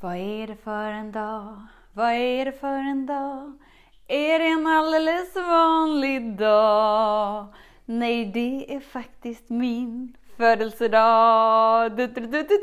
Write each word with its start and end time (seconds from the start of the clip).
Vad 0.00 0.16
är 0.16 0.46
det 0.46 0.56
för 0.56 0.90
en 0.90 1.12
dag? 1.12 1.62
Vad 1.92 2.12
är 2.12 2.44
det 2.44 2.52
för 2.52 2.78
en 2.78 3.06
dag? 3.06 3.58
Är 4.08 4.38
det 4.38 4.44
en 4.44 4.66
alldeles 4.66 5.36
vanlig 5.36 6.36
dag? 6.36 7.46
Nej, 7.84 8.24
det 8.24 8.74
är 8.74 8.80
faktiskt 8.80 9.48
min 9.48 10.16
födelsedag. 10.36 11.96
Du, 11.96 12.06
du, 12.06 12.20
du, 12.20 12.26
du, 12.26 12.42
du, 12.42 12.58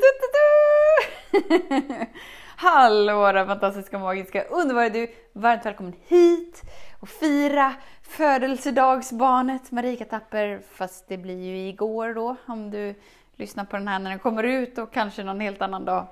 du. 1.32 2.06
Hallå 2.56 3.32
där 3.32 3.46
fantastiska, 3.46 3.98
magiska, 3.98 4.42
underbara 4.42 4.88
du! 4.88 5.14
Varmt 5.32 5.66
välkommen 5.66 5.94
hit 6.06 6.62
och 7.00 7.08
fira 7.08 7.74
födelsedagsbarnet 8.02 9.70
Marika 9.70 10.04
Tapper. 10.04 10.62
Fast 10.72 11.08
det 11.08 11.18
blir 11.18 11.44
ju 11.44 11.68
igår 11.68 12.14
då 12.14 12.36
om 12.46 12.70
du 12.70 12.94
lyssnar 13.36 13.64
på 13.64 13.76
den 13.76 13.88
här 13.88 13.98
när 13.98 14.10
den 14.10 14.18
kommer 14.18 14.42
ut 14.42 14.78
och 14.78 14.92
kanske 14.92 15.24
någon 15.24 15.40
helt 15.40 15.62
annan 15.62 15.84
dag 15.84 16.06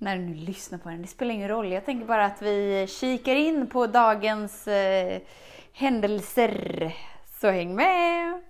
när 0.00 0.16
du 0.16 0.22
nu 0.22 0.34
lyssnar 0.34 0.78
på 0.78 0.88
den. 0.88 1.02
Det 1.02 1.08
spelar 1.08 1.34
ingen 1.34 1.48
roll. 1.48 1.72
Jag 1.72 1.84
tänker 1.84 2.06
bara 2.06 2.24
att 2.24 2.42
vi 2.42 2.86
kikar 2.88 3.34
in 3.34 3.66
på 3.66 3.86
dagens 3.86 4.68
eh, 4.68 5.20
händelser. 5.72 6.92
Så 7.40 7.50
häng 7.50 7.74
med! 7.74 8.40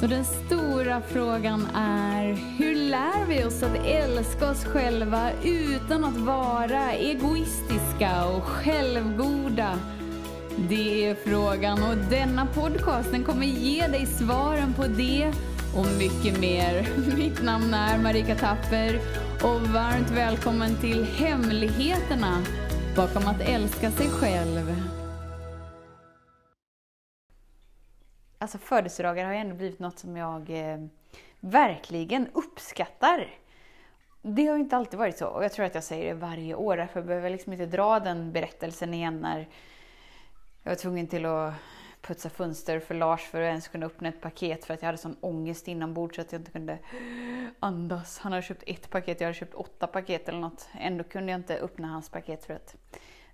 Så 0.00 0.06
den 0.06 0.24
stora 0.24 1.00
frågan 1.00 1.66
är, 1.74 2.34
hur 2.58 2.74
lär 2.74 3.26
vi 3.28 3.44
oss 3.44 3.62
att 3.62 3.86
älska 3.86 4.50
oss 4.50 4.64
själva 4.64 5.30
utan 5.44 6.04
att 6.04 6.16
vara 6.16 6.92
egoistiska 6.92 8.26
och 8.36 8.42
självgoda? 8.42 9.78
Det 10.68 11.08
är 11.08 11.14
frågan 11.14 11.82
och 11.82 11.96
denna 12.10 12.46
podcast 12.46 13.10
den 13.10 13.24
kommer 13.24 13.46
ge 13.46 13.86
dig 13.86 14.06
svaren 14.06 14.74
på 14.74 14.82
det 14.86 15.32
och 15.76 15.86
mycket 15.98 16.40
mer. 16.40 16.88
Mitt 17.16 17.42
namn 17.42 17.74
är 17.74 17.98
Marika 17.98 18.34
Tapper 18.34 19.00
och 19.42 19.60
varmt 19.60 20.10
välkommen 20.10 20.76
till 20.80 21.04
Hemligheterna 21.04 22.42
bakom 22.96 23.26
att 23.26 23.40
älska 23.40 23.90
sig 23.90 24.10
själv. 24.10 24.82
Alltså 28.38 28.58
födelsedagar 28.58 29.24
har 29.24 29.32
ju 29.32 29.38
ändå 29.38 29.54
blivit 29.54 29.78
något 29.78 29.98
som 29.98 30.16
jag 30.16 30.50
eh, 30.50 30.78
verkligen 31.40 32.28
uppskattar. 32.32 33.30
Det 34.22 34.46
har 34.46 34.54
ju 34.54 34.62
inte 34.62 34.76
alltid 34.76 34.98
varit 34.98 35.18
så 35.18 35.26
och 35.26 35.44
jag 35.44 35.52
tror 35.52 35.66
att 35.66 35.74
jag 35.74 35.84
säger 35.84 36.14
det 36.14 36.20
varje 36.20 36.54
år 36.54 36.76
därför 36.76 37.02
behöver 37.02 37.26
jag 37.26 37.32
liksom 37.32 37.52
inte 37.52 37.66
dra 37.66 38.00
den 38.00 38.32
berättelsen 38.32 38.94
igen 38.94 39.20
när 39.20 39.48
jag 40.62 40.70
var 40.70 40.76
tvungen 40.76 41.06
till 41.06 41.26
att 41.26 41.54
putsa 42.06 42.30
fönster 42.30 42.80
för 42.80 42.94
Lars 42.94 43.20
för 43.20 43.40
att 43.40 43.48
ens 43.48 43.68
kunna 43.68 43.86
öppna 43.86 44.08
ett 44.08 44.20
paket 44.20 44.64
för 44.64 44.74
att 44.74 44.82
jag 44.82 44.86
hade 44.86 44.98
sån 44.98 45.16
ångest 45.20 45.68
inombords 45.68 46.16
så 46.16 46.20
att 46.22 46.32
jag 46.32 46.40
inte 46.40 46.50
kunde 46.50 46.78
andas. 47.60 48.18
Han 48.18 48.32
hade 48.32 48.42
köpt 48.42 48.62
ett 48.66 48.90
paket, 48.90 49.20
jag 49.20 49.26
hade 49.26 49.38
köpt 49.38 49.54
åtta 49.54 49.86
paket 49.86 50.28
eller 50.28 50.38
något. 50.38 50.68
Ändå 50.72 51.04
kunde 51.04 51.32
jag 51.32 51.38
inte 51.38 51.58
öppna 51.58 51.88
hans 51.88 52.08
paket 52.08 52.44
för 52.44 52.54
att, 52.54 52.76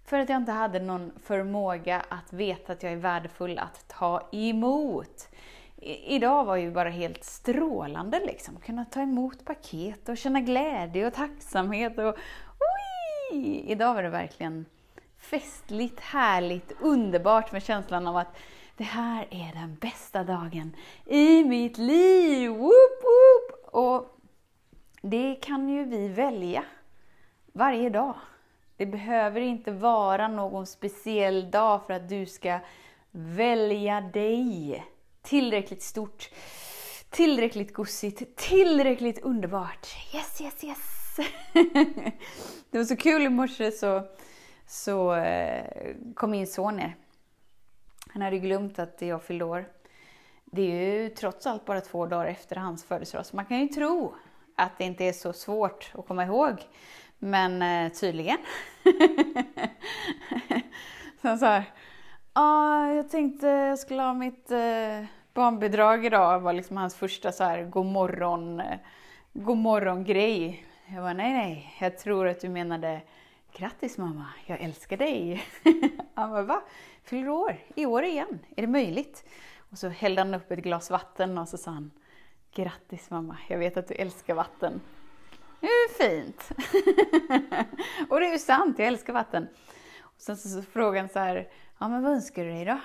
för 0.04 0.18
att 0.18 0.28
jag 0.28 0.36
inte 0.36 0.52
hade 0.52 0.80
någon 0.80 1.12
förmåga 1.24 2.04
att 2.08 2.32
veta 2.32 2.72
att 2.72 2.82
jag 2.82 2.92
är 2.92 2.96
värdefull 2.96 3.58
att 3.58 3.88
ta 3.88 4.28
emot. 4.32 5.28
I, 5.76 6.14
idag 6.14 6.44
var 6.44 6.56
ju 6.56 6.70
bara 6.70 6.90
helt 6.90 7.24
strålande 7.24 8.20
liksom. 8.26 8.56
Kunna 8.56 8.84
ta 8.84 9.00
emot 9.00 9.44
paket 9.44 10.08
och 10.08 10.16
känna 10.16 10.40
glädje 10.40 11.06
och 11.06 11.14
tacksamhet 11.14 11.98
och 11.98 12.16
oj! 13.32 13.64
Idag 13.66 13.94
var 13.94 14.02
det 14.02 14.08
verkligen 14.08 14.64
festligt, 15.18 16.00
härligt, 16.00 16.72
underbart 16.80 17.52
med 17.52 17.62
känslan 17.62 18.06
av 18.06 18.16
att 18.16 18.36
det 18.82 18.86
här 18.86 19.26
är 19.30 19.52
den 19.54 19.76
bästa 19.80 20.24
dagen 20.24 20.76
i 21.06 21.44
mitt 21.44 21.78
liv! 21.78 22.50
Woop, 22.50 23.02
woop. 23.02 23.74
Och 23.74 24.18
det 25.02 25.34
kan 25.34 25.68
ju 25.68 25.84
vi 25.84 26.08
välja 26.08 26.64
varje 27.52 27.90
dag. 27.90 28.14
Det 28.76 28.86
behöver 28.86 29.40
inte 29.40 29.70
vara 29.70 30.28
någon 30.28 30.66
speciell 30.66 31.50
dag 31.50 31.86
för 31.86 31.94
att 31.94 32.08
du 32.08 32.26
ska 32.26 32.58
välja 33.10 34.00
dig. 34.00 34.84
Tillräckligt 35.22 35.82
stort, 35.82 36.30
tillräckligt 37.10 37.74
gossigt, 37.74 38.36
tillräckligt 38.36 39.22
underbart. 39.22 39.86
Yes, 40.14 40.40
yes, 40.40 40.64
yes! 40.64 41.16
det 42.70 42.78
var 42.78 42.84
så 42.84 42.96
kul 42.96 43.22
i 43.22 43.28
morse 43.28 43.70
så, 43.70 44.02
så 44.66 45.14
eh, 45.14 45.94
kom 46.14 46.30
min 46.30 46.46
son 46.46 46.76
ner 46.76 46.96
han 48.12 48.22
hade 48.22 48.36
ju 48.36 48.42
glömt 48.42 48.78
att 48.78 49.02
jag 49.02 49.22
fyllde 49.22 49.44
år. 49.44 49.64
Det 50.44 50.62
är 50.62 51.02
ju 51.02 51.08
trots 51.08 51.46
allt 51.46 51.64
bara 51.64 51.80
två 51.80 52.06
dagar 52.06 52.26
efter 52.26 52.56
hans 52.56 52.84
födelsedag, 52.84 53.26
så 53.26 53.36
man 53.36 53.44
kan 53.44 53.60
ju 53.60 53.68
tro 53.68 54.14
att 54.56 54.78
det 54.78 54.84
inte 54.84 55.04
är 55.04 55.12
så 55.12 55.32
svårt 55.32 55.92
att 55.94 56.06
komma 56.06 56.24
ihåg. 56.24 56.62
Men 57.18 57.62
eh, 57.62 57.92
tydligen. 57.92 58.38
så 61.22 61.46
här, 61.46 61.64
ah, 62.32 62.86
jag 62.86 63.10
tänkte 63.10 63.46
jag 63.46 63.78
skulle 63.78 64.02
ha 64.02 64.14
mitt 64.14 64.50
eh, 64.50 65.04
barnbidrag 65.34 66.06
idag. 66.06 66.40
Det 66.40 66.44
var 66.44 66.52
liksom 66.52 66.76
hans 66.76 66.94
första 66.94 67.32
så 67.32 67.44
här 67.44 67.64
god 67.64 67.86
morgon, 67.86 68.60
eh, 68.60 68.78
god 69.32 69.58
morgon 69.58 70.04
grej. 70.04 70.66
Jag 70.86 71.02
var 71.02 71.14
nej, 71.14 71.32
nej, 71.32 71.76
jag 71.80 71.98
tror 71.98 72.28
att 72.28 72.40
du 72.40 72.48
menade 72.48 73.00
Grattis 73.56 73.98
mamma, 73.98 74.26
jag 74.46 74.60
älskar 74.60 74.96
dig. 74.96 75.44
Han 76.14 76.30
bara, 76.30 76.42
va? 76.42 76.62
Fyller 77.02 77.24
du 77.24 77.30
år? 77.30 77.58
I 77.74 77.86
år 77.86 78.04
igen? 78.04 78.38
Är 78.56 78.62
det 78.62 78.68
möjligt? 78.68 79.24
Och 79.70 79.78
så 79.78 79.88
hällde 79.88 80.20
han 80.20 80.34
upp 80.34 80.50
ett 80.50 80.58
glas 80.58 80.90
vatten 80.90 81.38
och 81.38 81.48
så 81.48 81.58
sa 81.58 81.70
han, 81.70 81.90
Grattis 82.54 83.10
mamma, 83.10 83.38
jag 83.48 83.58
vet 83.58 83.76
att 83.76 83.88
du 83.88 83.94
älskar 83.94 84.34
vatten. 84.34 84.80
Det 85.60 85.66
är 85.66 85.88
fint! 85.88 86.50
och 88.10 88.20
det 88.20 88.26
är 88.26 88.32
ju 88.32 88.38
sant, 88.38 88.78
jag 88.78 88.88
älskar 88.88 89.12
vatten. 89.12 89.48
Och 90.00 90.20
sen 90.20 90.36
så, 90.36 90.48
så 90.48 90.62
frågade 90.62 91.00
han 91.00 91.08
så 91.08 91.18
här, 91.18 91.48
ja 91.78 91.88
men 91.88 92.02
vad 92.02 92.12
önskar 92.12 92.44
du 92.44 92.50
dig 92.50 92.64
då? 92.64 92.78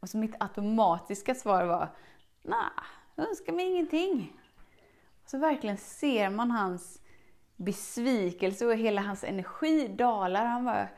Och 0.00 0.08
så 0.08 0.18
mitt 0.18 0.34
automatiska 0.40 1.34
svar 1.34 1.64
var, 1.64 1.88
nej, 2.42 2.58
jag 3.14 3.28
önskar 3.28 3.52
mig 3.52 3.66
ingenting. 3.66 4.40
Och 5.24 5.30
så 5.30 5.38
verkligen 5.38 5.78
ser 5.78 6.30
man 6.30 6.50
hans 6.50 7.00
besvikelse 7.56 8.66
och 8.66 8.74
hela 8.74 9.00
hans 9.00 9.24
energi 9.24 9.88
dalar. 9.88 10.44
Han 10.44 10.64
bara, 10.64 10.88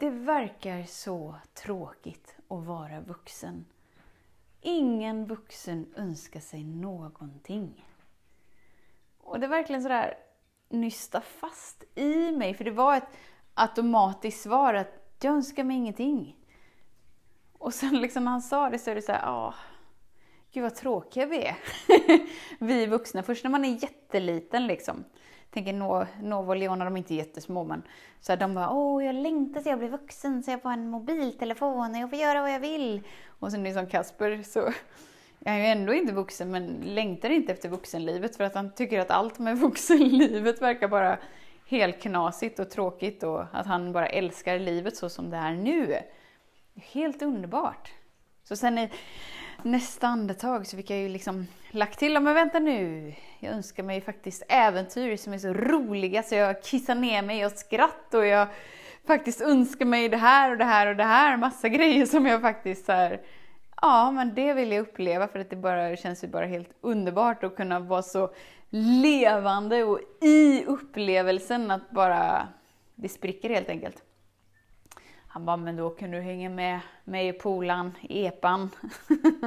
det 0.00 0.10
verkar 0.10 0.84
så 0.84 1.34
tråkigt 1.54 2.36
att 2.48 2.64
vara 2.64 3.00
vuxen. 3.00 3.64
Ingen 4.60 5.26
vuxen 5.26 5.94
önskar 5.96 6.40
sig 6.40 6.64
någonting. 6.64 7.86
Och 9.18 9.40
det 9.40 9.46
är 9.46 9.50
verkligen 9.50 9.82
sådär 9.82 10.14
nysta 10.68 11.20
fast 11.20 11.84
i 11.94 12.32
mig, 12.32 12.54
för 12.54 12.64
det 12.64 12.70
var 12.70 12.96
ett 12.96 13.08
automatiskt 13.54 14.42
svar 14.42 14.74
att 14.74 15.16
jag 15.22 15.34
önskar 15.34 15.64
mig 15.64 15.76
ingenting. 15.76 16.36
Och 17.52 17.74
sen 17.74 18.00
liksom 18.00 18.24
när 18.24 18.30
han 18.30 18.42
sa 18.42 18.70
det 18.70 18.78
så 18.78 18.90
är 18.90 18.94
det 18.94 19.02
såhär, 19.02 19.22
ja, 19.22 19.54
gud 20.52 20.62
vad 20.62 20.74
tråkiga 20.74 21.26
vi 21.26 21.44
är. 21.44 21.56
vi 22.64 22.86
vuxna. 22.86 23.22
Först 23.22 23.44
när 23.44 23.50
man 23.50 23.64
är 23.64 23.82
jätteliten 23.82 24.66
liksom. 24.66 25.04
Tänker 25.50 25.72
Novo 26.22 26.48
och 26.48 26.56
Leona, 26.56 26.84
de 26.84 26.94
är 26.94 26.98
inte 26.98 27.14
jättesmå 27.14 27.64
men 27.64 27.82
så 28.20 28.32
här, 28.32 28.36
de 28.36 28.54
bara 28.54 28.70
åh 28.70 29.04
jag 29.04 29.14
längtar 29.14 29.60
till 29.60 29.70
jag 29.70 29.78
blir 29.78 29.88
vuxen 29.88 30.42
så 30.42 30.50
jag 30.50 30.62
får 30.62 30.70
en 30.70 30.90
mobiltelefon 30.90 31.90
och 31.90 32.00
jag 32.00 32.10
får 32.10 32.18
göra 32.18 32.40
vad 32.40 32.52
jag 32.52 32.60
vill. 32.60 33.02
Och 33.26 33.50
sen 33.50 33.62
liksom 33.62 33.86
Kasper 33.86 34.42
så 34.42 34.58
jag 35.38 35.54
är 35.54 35.58
ju 35.58 35.66
ändå 35.66 35.94
inte 35.94 36.12
vuxen 36.12 36.50
men 36.50 36.66
längtar 36.84 37.30
inte 37.30 37.52
efter 37.52 37.68
vuxenlivet 37.68 38.36
för 38.36 38.44
att 38.44 38.54
han 38.54 38.74
tycker 38.74 39.00
att 39.00 39.10
allt 39.10 39.38
med 39.38 39.58
vuxenlivet 39.58 40.62
verkar 40.62 40.88
bara 40.88 41.18
helt 41.66 42.02
knasigt 42.02 42.58
och 42.58 42.70
tråkigt 42.70 43.22
och 43.22 43.44
att 43.52 43.66
han 43.66 43.92
bara 43.92 44.08
älskar 44.08 44.58
livet 44.58 44.96
så 44.96 45.08
som 45.08 45.30
det 45.30 45.36
är 45.36 45.52
nu. 45.52 45.98
Helt 46.74 47.22
underbart. 47.22 47.92
Så 48.44 48.56
sen 48.56 48.78
i 48.78 48.90
nästa 49.62 50.06
andetag 50.06 50.66
så 50.66 50.76
fick 50.76 50.90
jag 50.90 50.98
ju 50.98 51.08
liksom 51.08 51.46
lagt 51.70 51.98
till, 51.98 52.20
men 52.20 52.34
vänta 52.34 52.58
nu, 52.58 53.14
jag 53.42 53.52
önskar 53.52 53.82
mig 53.82 54.00
faktiskt 54.00 54.42
äventyr 54.48 55.16
som 55.16 55.32
är 55.32 55.38
så 55.38 55.52
roliga 55.52 56.22
så 56.22 56.34
jag 56.34 56.62
kissar 56.62 56.94
ner 56.94 57.22
mig 57.22 57.46
och 57.46 57.52
skratt 57.52 58.14
och 58.14 58.26
jag 58.26 58.48
faktiskt 59.06 59.40
önskar 59.40 59.84
mig 59.84 60.08
det 60.08 60.16
här 60.16 60.50
och 60.50 60.58
det 60.58 60.64
här 60.64 60.86
och 60.86 60.96
det 60.96 61.04
här, 61.04 61.36
massa 61.36 61.68
grejer 61.78 62.06
som 62.06 62.26
jag 62.26 62.40
faktiskt 62.40 62.86
så 62.86 62.92
här, 62.92 63.20
ja 63.82 64.10
men 64.10 64.34
det 64.34 64.52
vill 64.52 64.72
jag 64.72 64.80
uppleva 64.80 65.28
för 65.28 65.38
att 65.38 65.50
det 65.50 65.56
bara 65.56 65.96
känns 65.96 66.24
ju 66.24 66.28
bara 66.28 66.46
helt 66.46 66.70
underbart 66.80 67.44
att 67.44 67.56
kunna 67.56 67.80
vara 67.80 68.02
så 68.02 68.30
levande 68.70 69.84
och 69.84 70.00
i 70.20 70.64
upplevelsen 70.64 71.70
att 71.70 71.90
bara, 71.90 72.48
det 72.94 73.08
spricker 73.08 73.50
helt 73.50 73.68
enkelt. 73.68 74.02
Han 75.32 75.44
bara, 75.44 75.56
men 75.56 75.76
då 75.76 75.90
kan 75.90 76.10
du 76.10 76.20
hänga 76.20 76.50
med 76.50 76.80
mig 77.04 77.30
och 77.30 77.38
polan, 77.38 77.92
epan. 78.08 78.70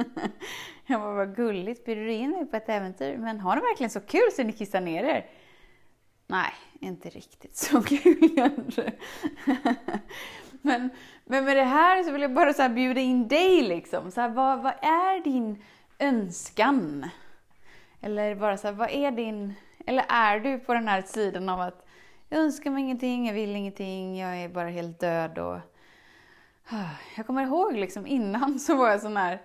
jag 0.86 1.00
bara, 1.00 1.14
vad 1.14 1.36
gulligt, 1.36 1.84
bjuder 1.84 2.02
du 2.02 2.12
in 2.12 2.30
mig 2.30 2.46
på 2.46 2.56
ett 2.56 2.68
äventyr? 2.68 3.16
Men 3.16 3.40
har 3.40 3.56
ni 3.56 3.62
verkligen 3.62 3.90
så 3.90 4.00
kul 4.00 4.32
så 4.32 4.42
ni 4.42 4.52
kissar 4.52 4.80
ner 4.80 5.04
er? 5.04 5.26
Nej, 6.26 6.52
inte 6.80 7.08
riktigt 7.08 7.56
så 7.56 7.82
kul 8.02 8.36
kanske. 8.36 8.92
men, 10.62 10.90
men 11.24 11.44
med 11.44 11.56
det 11.56 11.64
här 11.64 12.02
så 12.02 12.12
vill 12.12 12.22
jag 12.22 12.34
bara 12.34 12.52
så 12.52 12.68
bjuda 12.68 13.00
in 13.00 13.28
dig 13.28 13.62
liksom. 13.62 14.10
Så 14.10 14.20
här, 14.20 14.28
vad, 14.28 14.62
vad 14.62 14.74
är 14.82 15.24
din 15.24 15.62
önskan? 15.98 17.10
Eller 18.00 18.34
bara 18.34 18.56
så 18.56 18.66
här, 18.66 18.74
vad 18.74 18.90
är 18.90 19.10
din 19.10 19.54
Eller 19.86 20.04
är 20.08 20.40
du 20.40 20.58
på 20.58 20.74
den 20.74 20.88
här 20.88 21.02
sidan 21.02 21.48
av 21.48 21.60
att 21.60 21.86
jag 22.28 22.40
önskar 22.40 22.70
mig 22.70 22.82
ingenting, 22.82 23.26
jag 23.26 23.34
vill 23.34 23.56
ingenting, 23.56 24.18
jag 24.18 24.36
är 24.36 24.48
bara 24.48 24.68
helt 24.68 25.00
död 25.00 25.38
och... 25.38 25.58
Jag 27.16 27.26
kommer 27.26 27.42
ihåg 27.42 27.76
liksom 27.76 28.06
innan 28.06 28.58
så 28.58 28.76
var 28.76 28.90
jag 28.90 29.00
sån 29.00 29.16
här, 29.16 29.42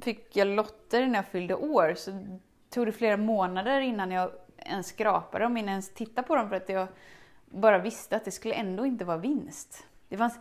fick 0.00 0.36
jag 0.36 0.48
lotter 0.48 1.06
när 1.06 1.18
jag 1.18 1.26
fyllde 1.26 1.54
år 1.54 1.94
så 1.96 2.38
tog 2.70 2.86
det 2.86 2.92
flera 2.92 3.16
månader 3.16 3.80
innan 3.80 4.10
jag 4.10 4.30
ens 4.56 4.86
skrapade 4.86 5.44
dem, 5.44 5.56
innan 5.56 5.68
jag 5.68 5.72
ens 5.72 5.94
tittade 5.94 6.28
på 6.28 6.36
dem 6.36 6.48
för 6.48 6.56
att 6.56 6.68
jag 6.68 6.88
bara 7.46 7.78
visste 7.78 8.16
att 8.16 8.24
det 8.24 8.30
skulle 8.30 8.54
ändå 8.54 8.86
inte 8.86 9.04
vara 9.04 9.16
vinst. 9.16 9.86
Det 10.08 10.16
fanns 10.16 10.38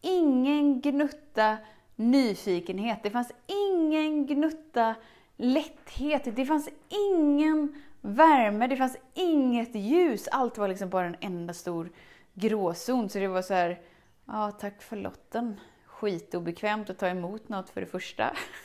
ingen 0.00 0.80
gnutta 0.80 1.56
nyfikenhet, 1.96 2.98
det 3.02 3.10
fanns 3.10 3.32
ingen 3.46 4.26
gnutta 4.26 4.94
lätthet, 5.36 6.36
det 6.36 6.46
fanns 6.46 6.68
ingen 6.88 7.82
värme, 8.00 8.66
det 8.66 8.76
fanns 8.76 8.96
inget 9.14 9.74
ljus. 9.74 10.28
Allt 10.28 10.58
var 10.58 10.68
liksom 10.68 10.88
bara 10.88 11.06
en 11.06 11.16
enda 11.20 11.54
stor 11.54 11.90
gråzon. 12.34 13.08
Så 13.08 13.18
det 13.18 13.28
var 13.28 13.42
så 13.42 13.54
här, 13.54 13.80
ja 14.28 14.50
tack 14.50 14.82
för 14.82 14.96
lotten. 14.96 15.60
Skitobekvämt 15.86 16.90
att 16.90 16.98
ta 16.98 17.06
emot 17.06 17.48
något 17.48 17.70
för 17.70 17.80
det 17.80 17.86
första. 17.86 18.36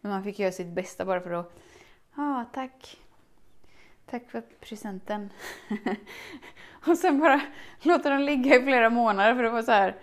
Men 0.00 0.12
man 0.12 0.24
fick 0.24 0.38
göra 0.38 0.52
sitt 0.52 0.66
bästa 0.74 1.04
bara 1.04 1.20
för 1.20 1.30
att, 1.30 1.52
ja 2.16 2.44
tack. 2.52 3.00
Tack 4.06 4.30
för 4.30 4.40
presenten. 4.40 5.30
och 6.86 6.98
sen 6.98 7.20
bara 7.20 7.40
låta 7.82 8.10
dem 8.10 8.20
ligga 8.20 8.56
i 8.56 8.62
flera 8.62 8.90
månader 8.90 9.34
för 9.34 9.42
det 9.42 9.50
var 9.50 9.62
så 9.62 9.72
här, 9.72 9.96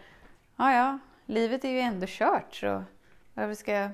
ja 0.55 0.73
ja, 0.73 0.99
livet 1.25 1.65
är 1.65 1.69
ju 1.69 1.79
ändå 1.79 2.05
kört 2.09 2.55
så 2.55 2.83
varför 3.33 3.53
ska 3.53 3.71
jag... 3.71 3.89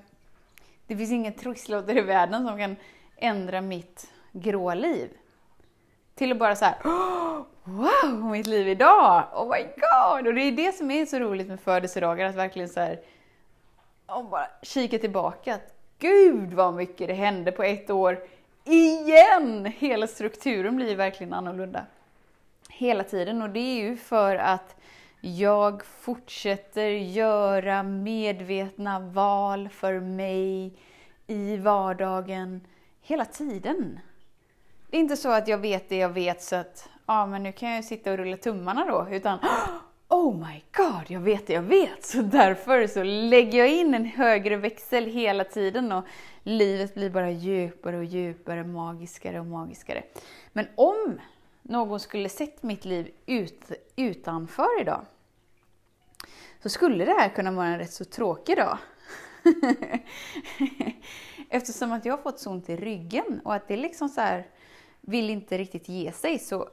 Det 0.88 0.98
finns 0.98 1.12
inga 1.12 1.32
trisslotter 1.32 1.98
i 1.98 2.02
världen 2.02 2.48
som 2.48 2.58
kan 2.58 2.76
ändra 3.16 3.62
mitt 3.62 4.12
grå 4.32 4.74
liv. 4.74 5.10
Till 6.16 6.32
att 6.32 6.38
bara 6.38 6.56
så 6.56 6.66
här, 6.66 6.76
wow, 7.64 8.32
mitt 8.32 8.48
liv 8.48 8.68
idag! 8.68 9.24
Oh 9.34 9.50
my 9.50 9.64
god! 9.64 10.28
Och 10.28 10.34
det 10.34 10.42
är 10.42 10.52
det 10.52 10.72
som 10.72 10.92
är 10.92 11.06
så 11.06 11.20
roligt 11.20 11.48
med 11.48 11.60
födelsedagar, 11.60 12.26
att 12.26 12.36
verkligen 12.36 12.70
så 12.70 12.80
här, 12.80 13.00
och 14.06 14.26
bara 14.26 14.48
kika 14.62 15.00
tillbaka. 15.00 15.56
Att, 15.56 15.74
Gud 16.00 16.54
vad 16.54 16.74
mycket 16.74 17.08
det 17.08 17.14
hände 17.14 17.52
på 17.52 17.64
ett 17.64 17.90
år 17.90 18.20
igen! 18.64 19.66
Hela 19.78 20.08
strukturen 20.08 20.76
blir 20.76 20.96
verkligen 20.96 21.34
annorlunda. 21.34 21.86
Hela 22.70 23.04
tiden 23.04 23.42
och 23.42 23.50
det 23.50 23.60
är 23.60 23.84
ju 23.84 23.98
för 23.98 24.36
att 24.36 24.76
jag 25.22 25.86
fortsätter 25.86 26.88
göra 26.90 27.84
medvetna 27.84 29.00
val 29.00 29.70
för 29.70 30.00
mig 30.00 30.74
i 31.28 31.58
vardagen 31.58 32.62
hela 33.02 33.26
tiden. 33.26 34.00
Det 34.94 34.98
är 34.98 35.02
inte 35.02 35.18
så 35.18 35.32
att 35.32 35.48
jag 35.48 35.58
vet 35.58 35.90
det 35.90 35.98
jag 35.98 36.10
vet 36.10 36.42
så 36.42 36.56
att, 36.56 36.90
ja 37.06 37.26
men 37.26 37.44
nu 37.44 37.52
kan 37.52 37.72
jag 37.72 37.86
sitta 37.86 38.12
och 38.12 38.18
rulla 38.18 38.38
tummarna 38.38 38.86
då, 38.86 39.08
utan 39.12 39.40
Oh 40.08 40.38
my 40.38 40.64
god, 40.78 41.04
jag 41.08 41.20
vet 41.20 41.48
det 41.48 41.54
jag 41.54 41.62
vet! 41.62 42.06
Så 42.06 42.22
därför 42.22 42.88
så 42.88 43.04
lägger 43.04 43.60
jag 43.60 43.72
in 43.72 43.94
en 43.94 44.06
högre 44.06 44.56
växel 44.56 45.06
hela 45.06 45.44
tiden 45.44 45.92
och 45.92 46.04
livet 46.44 46.94
blir 46.94 47.10
bara 47.10 47.32
djupare 47.32 47.98
och 47.98 48.04
djupare, 48.04 48.64
magiskare 48.64 49.40
och 49.40 49.46
magiskare. 49.46 50.04
Men 50.52 50.68
om 50.76 51.20
någon 51.62 52.00
skulle 52.00 52.30
sett 52.30 52.64
mitt 52.64 52.86
liv 52.86 53.12
ut, 53.26 53.72
utanför 53.96 54.82
idag, 54.82 55.02
så 56.64 56.70
skulle 56.70 57.06
det 57.06 57.14
här 57.14 57.30
kunna 57.30 57.52
vara 57.52 57.68
en 57.68 57.80
rätt 57.80 57.94
så 57.94 58.06
tråkig 58.06 58.58
dag. 58.58 58.78
Eftersom 61.50 61.92
att 61.92 62.06
jag 62.06 62.14
har 62.14 62.24
fått 62.24 62.40
så 62.40 62.52
ont 62.52 62.70
i 62.70 62.76
ryggen 62.76 63.42
och 63.44 63.56
att 63.56 63.68
det 63.68 63.78
liksom 63.78 64.10
så 64.10 64.22
här, 64.22 64.48
vill 65.08 65.30
inte 65.30 65.58
riktigt 65.58 65.90
ge 65.90 66.12
sig. 66.12 66.40
Så 66.40 66.70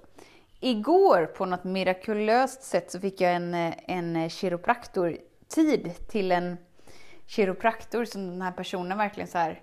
igår 0.61 1.27
på 1.27 1.47
något 1.47 1.65
mirakulöst 1.65 2.63
sätt 2.63 2.91
så 2.91 3.01
fick 3.01 3.21
jag 3.21 3.35
en, 3.35 3.55
eh, 3.55 3.75
en 3.87 4.17
eh, 4.17 4.29
kiropraktortid 4.29 6.09
till 6.09 6.33
en 6.33 6.57
kiropraktor 7.27 8.05
som 8.05 8.27
den 8.27 8.43
här 8.43 8.53
personen 8.53 8.99
verkligen 8.99 9.29
så 9.29 9.39
här, 9.39 9.63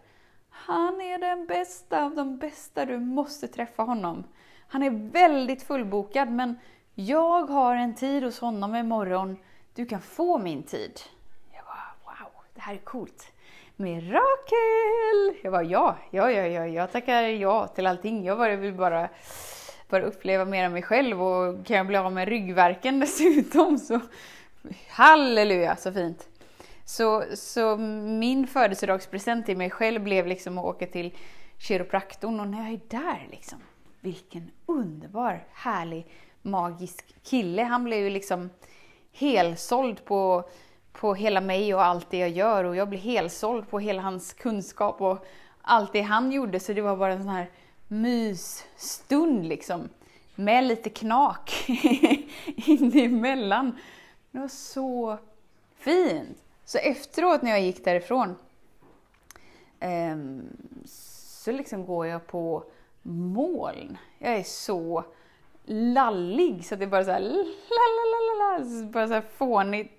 han 0.50 1.02
är 1.02 1.19
den 1.19 1.46
bästa 1.46 2.06
av 2.06 2.16
de 2.16 2.38
bästa, 2.38 2.86
du 2.86 3.00
måste 3.00 3.48
träffa 3.48 3.84
honom. 3.84 4.24
Han 4.68 4.84
är 4.84 5.12
väldigt 5.12 5.64
fullbokad 5.64 6.31
men 6.31 6.60
jag 6.96 7.42
har 7.42 7.75
en 7.75 7.96
tid 7.96 8.24
hos 8.24 8.40
honom 8.40 8.75
imorgon, 8.75 9.38
du 9.74 9.86
kan 9.86 10.02
få 10.02 10.38
min 10.38 10.64
tid. 10.64 11.00
Jag 11.54 11.66
bara, 11.66 12.14
wow, 12.14 12.44
det 12.54 12.62
här 12.62 12.74
är 12.74 12.78
coolt. 12.78 13.31
Mirakel! 13.80 15.42
Jag 15.44 15.52
var 15.52 15.64
ja, 15.64 15.98
ja, 16.12 16.32
ja, 16.32 16.48
ja, 16.48 16.68
jag 16.68 16.92
tackar 16.92 17.22
ja 17.22 17.68
till 17.68 17.88
allting. 17.88 18.26
Jag 18.26 18.58
vill 18.58 18.74
bara, 18.74 19.10
bara 19.90 20.04
uppleva 20.04 20.46
mer 20.46 20.66
av 20.66 20.72
mig 20.72 20.82
själv 20.82 21.24
och 21.24 21.66
kan 21.66 21.78
jag 21.78 21.88
bli 21.88 21.98
av 21.98 22.14
med 22.14 22.28
ryggverken 22.28 23.00
dessutom 23.00 23.78
så 23.78 24.00
halleluja, 24.90 25.76
så 25.76 25.94
fint. 25.94 26.28
Så, 26.86 27.24
så 27.34 27.78
min 27.78 28.48
födelsedagspresent 28.48 29.46
till 29.46 29.58
mig 29.58 29.70
själv 29.70 30.04
blev 30.04 30.28
liksom 30.28 30.58
att 30.58 30.66
åka 30.66 30.88
till 30.88 31.14
kiropraktorn 31.58 32.40
och 32.40 32.48
när 32.48 32.64
jag 32.64 32.74
är 32.74 32.82
där 32.88 33.28
liksom, 33.32 33.60
vilken 34.02 34.52
underbar, 34.66 35.44
härlig, 35.54 36.08
magisk 36.42 37.16
kille. 37.24 37.64
Han 37.64 37.84
blev 37.84 38.00
ju 38.00 38.10
liksom 38.10 38.50
helsåld 39.12 40.06
på 40.06 40.50
på 41.00 41.14
hela 41.14 41.42
mig 41.42 41.74
och 41.74 41.84
allt 41.84 42.10
det 42.10 42.18
jag 42.18 42.30
gör 42.30 42.64
och 42.64 42.76
jag 42.76 42.90
blev 42.90 43.02
helsåld 43.02 43.70
på 43.70 43.80
hela 43.80 44.02
hans 44.02 44.34
kunskap 44.34 45.02
och 45.02 45.26
allt 45.62 45.94
det 45.94 46.02
han 46.02 46.32
gjorde 46.32 46.60
så 46.60 46.74
det 46.74 46.82
var 46.82 46.98
bara 46.98 47.14
en 47.14 47.24
sån 47.24 47.32
här 47.32 47.50
mysstund 47.88 49.46
liksom. 49.46 49.90
Med 50.36 50.64
lite 50.64 50.90
knak 50.90 51.70
in 52.56 53.00
emellan. 53.00 53.78
Det 54.32 54.40
var 54.40 54.48
så 54.48 55.18
fint. 55.78 56.38
Så 56.66 56.78
efteråt 56.78 57.42
när 57.42 57.52
jag 57.52 57.62
gick 57.62 57.86
därifrån 57.86 58.36
ehm, 59.80 60.42
så 60.86 61.52
liksom 61.52 61.86
går 61.86 62.08
jag 62.08 62.28
på 62.28 62.64
moln. 63.02 63.98
Jag 64.20 64.34
är 64.34 64.44
så 64.44 65.04
lallig 65.66 66.66
så 66.66 66.76
det 66.76 66.86
är 66.86 66.90
bara 66.90 67.04
så 67.04 67.12
här, 67.12 67.20
la, 67.20 67.30
la, 67.30 68.58
la, 68.58 68.58
la, 68.58 68.86
bara 68.92 69.08
så 69.08 69.14
här 69.14 69.24
fånigt 69.38 69.97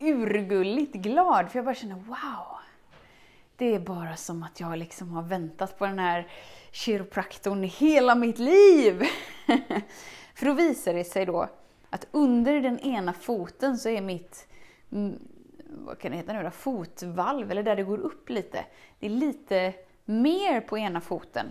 urgulligt 0.00 0.94
glad 0.94 1.50
för 1.50 1.58
jag 1.58 1.64
bara 1.64 1.74
känner 1.74 1.94
wow. 1.94 2.58
Det 3.56 3.74
är 3.74 3.78
bara 3.78 4.16
som 4.16 4.42
att 4.42 4.60
jag 4.60 4.78
liksom 4.78 5.10
har 5.10 5.22
väntat 5.22 5.78
på 5.78 5.86
den 5.86 5.98
här 5.98 6.28
kiropraktorn 6.72 7.62
hela 7.62 8.14
mitt 8.14 8.38
liv. 8.38 9.02
för 10.34 10.46
då 10.46 10.52
visar 10.52 10.94
det 10.94 11.04
sig 11.04 11.26
då 11.26 11.48
att 11.90 12.06
under 12.10 12.60
den 12.60 12.78
ena 12.78 13.12
foten 13.12 13.78
så 13.78 13.88
är 13.88 14.00
mitt, 14.00 14.48
mm, 14.92 15.18
vad 15.68 15.98
kan 15.98 16.10
det 16.10 16.16
heta 16.16 16.32
nu 16.32 16.42
då, 16.42 16.50
fotvalv, 16.50 17.50
eller 17.50 17.62
där 17.62 17.76
det 17.76 17.82
går 17.82 17.98
upp 17.98 18.28
lite. 18.28 18.64
Det 18.98 19.06
är 19.06 19.10
lite 19.10 19.74
mer 20.04 20.60
på 20.60 20.78
ena 20.78 21.00
foten. 21.00 21.46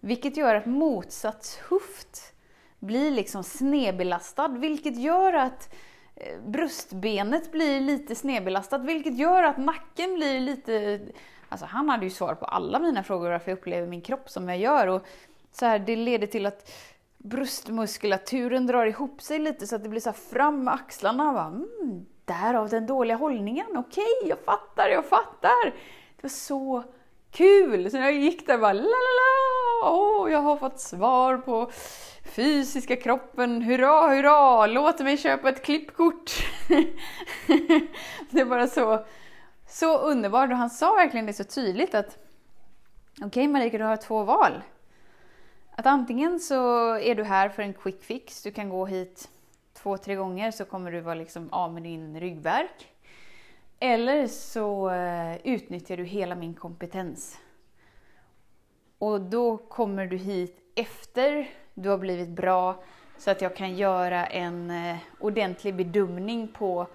Vilket 0.00 0.36
gör 0.36 0.54
att 0.54 0.66
motsatt 0.66 1.60
höft 1.68 2.32
blir 2.78 3.10
liksom 3.10 3.44
snedbelastad, 3.44 4.48
vilket 4.48 4.96
gör 4.96 5.32
att 5.32 5.74
Eh, 6.16 6.40
bröstbenet 6.40 7.52
blir 7.52 7.80
lite 7.80 8.14
snedbelastat 8.14 8.84
vilket 8.84 9.18
gör 9.18 9.42
att 9.42 9.58
nacken 9.58 10.14
blir 10.14 10.40
lite... 10.40 11.00
Alltså 11.48 11.66
han 11.66 11.88
hade 11.88 12.04
ju 12.04 12.10
svar 12.10 12.34
på 12.34 12.44
alla 12.44 12.78
mina 12.78 13.02
frågor 13.02 13.30
varför 13.30 13.50
jag 13.50 13.58
upplever 13.58 13.86
min 13.86 14.00
kropp 14.00 14.30
som 14.30 14.48
jag 14.48 14.58
gör. 14.58 14.86
Och 14.86 15.06
så 15.52 15.66
här, 15.66 15.78
det 15.78 15.96
leder 15.96 16.26
till 16.26 16.46
att 16.46 16.70
bröstmuskulaturen 17.18 18.66
drar 18.66 18.86
ihop 18.86 19.22
sig 19.22 19.38
lite 19.38 19.66
så 19.66 19.76
att 19.76 19.82
det 19.82 19.88
blir 19.88 20.00
så 20.00 20.12
fram 20.12 20.64
med 20.64 20.74
axlarna. 20.74 21.32
Bara, 21.32 21.46
mm, 21.46 22.06
därav 22.24 22.68
den 22.68 22.86
dåliga 22.86 23.16
hållningen. 23.16 23.66
Okej, 23.76 24.04
okay, 24.20 24.28
jag 24.28 24.38
fattar, 24.38 24.88
jag 24.88 25.04
fattar. 25.04 25.64
Det 26.16 26.22
var 26.22 26.28
så 26.28 26.84
kul! 27.30 27.90
Så 27.90 27.96
när 27.96 28.04
jag 28.04 28.14
gick 28.14 28.46
där 28.46 28.58
bara 28.58 28.72
la 28.72 28.82
la 28.82 29.12
la, 29.20 29.75
åh, 29.90 30.32
jag 30.32 30.38
har 30.38 30.56
fått 30.56 30.80
svar 30.80 31.36
på 31.38 31.70
fysiska 32.24 32.96
kroppen, 32.96 33.62
hurra, 33.62 34.08
hurra, 34.08 34.66
låt 34.66 35.00
mig 35.00 35.16
köpa 35.16 35.48
ett 35.48 35.64
klippkort. 35.64 36.30
det 38.30 38.40
är 38.40 38.44
bara 38.44 38.66
så, 38.66 39.04
så 39.68 39.98
underbart 39.98 40.50
och 40.50 40.56
han 40.56 40.70
sa 40.70 40.94
verkligen 40.94 41.26
det 41.26 41.32
så 41.32 41.44
tydligt 41.44 41.94
att 41.94 42.18
okej 43.16 43.26
okay, 43.26 43.48
Marika, 43.48 43.78
du 43.78 43.84
har 43.84 43.96
två 43.96 44.22
val. 44.22 44.62
Att 45.76 45.86
antingen 45.86 46.40
så 46.40 46.92
är 46.94 47.14
du 47.14 47.24
här 47.24 47.48
för 47.48 47.62
en 47.62 47.74
quick 47.74 48.02
fix, 48.02 48.42
du 48.42 48.50
kan 48.50 48.68
gå 48.68 48.86
hit 48.86 49.28
två, 49.74 49.96
tre 49.96 50.14
gånger 50.14 50.50
så 50.50 50.64
kommer 50.64 50.92
du 50.92 51.00
vara 51.00 51.14
liksom 51.14 51.48
av 51.52 51.72
med 51.72 51.82
din 51.82 52.20
ryggverk. 52.20 52.92
Eller 53.80 54.26
så 54.26 54.90
eh, 54.90 55.36
utnyttjar 55.44 55.96
du 55.96 56.04
hela 56.04 56.34
min 56.34 56.54
kompetens. 56.54 57.38
Och 58.98 59.20
då 59.20 59.56
kommer 59.56 60.06
du 60.06 60.16
hit 60.16 60.58
efter 60.74 61.50
du 61.74 61.88
har 61.88 61.98
blivit 61.98 62.28
bra 62.28 62.82
så 63.18 63.30
att 63.30 63.40
jag 63.40 63.56
kan 63.56 63.76
göra 63.76 64.26
en 64.26 64.70
eh, 64.70 64.96
ordentlig 65.20 65.74
bedömning 65.74 66.48
på 66.48 66.86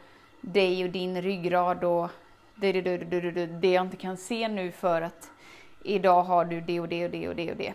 dig 0.42 0.84
och 0.84 0.90
din 0.90 1.22
ryggrad 1.22 1.84
och 1.84 2.10
det, 2.56 2.72
det, 2.82 2.98
det, 2.98 3.46
det, 3.46 3.72
jag 3.72 3.86
inte 3.86 3.98
kan 3.98 4.18
se 4.18 4.48
nu 4.48 4.72
för 4.72 5.02
att 5.02 5.32
idag 5.84 6.24
har 6.24 6.46
du 6.46 6.62
det 6.62 6.80
och 6.80 6.90
det 6.90 7.06
och 7.06 7.12
det 7.12 7.30
och 7.30 7.36
det 7.36 7.52
och 7.52 7.58
det. 7.58 7.74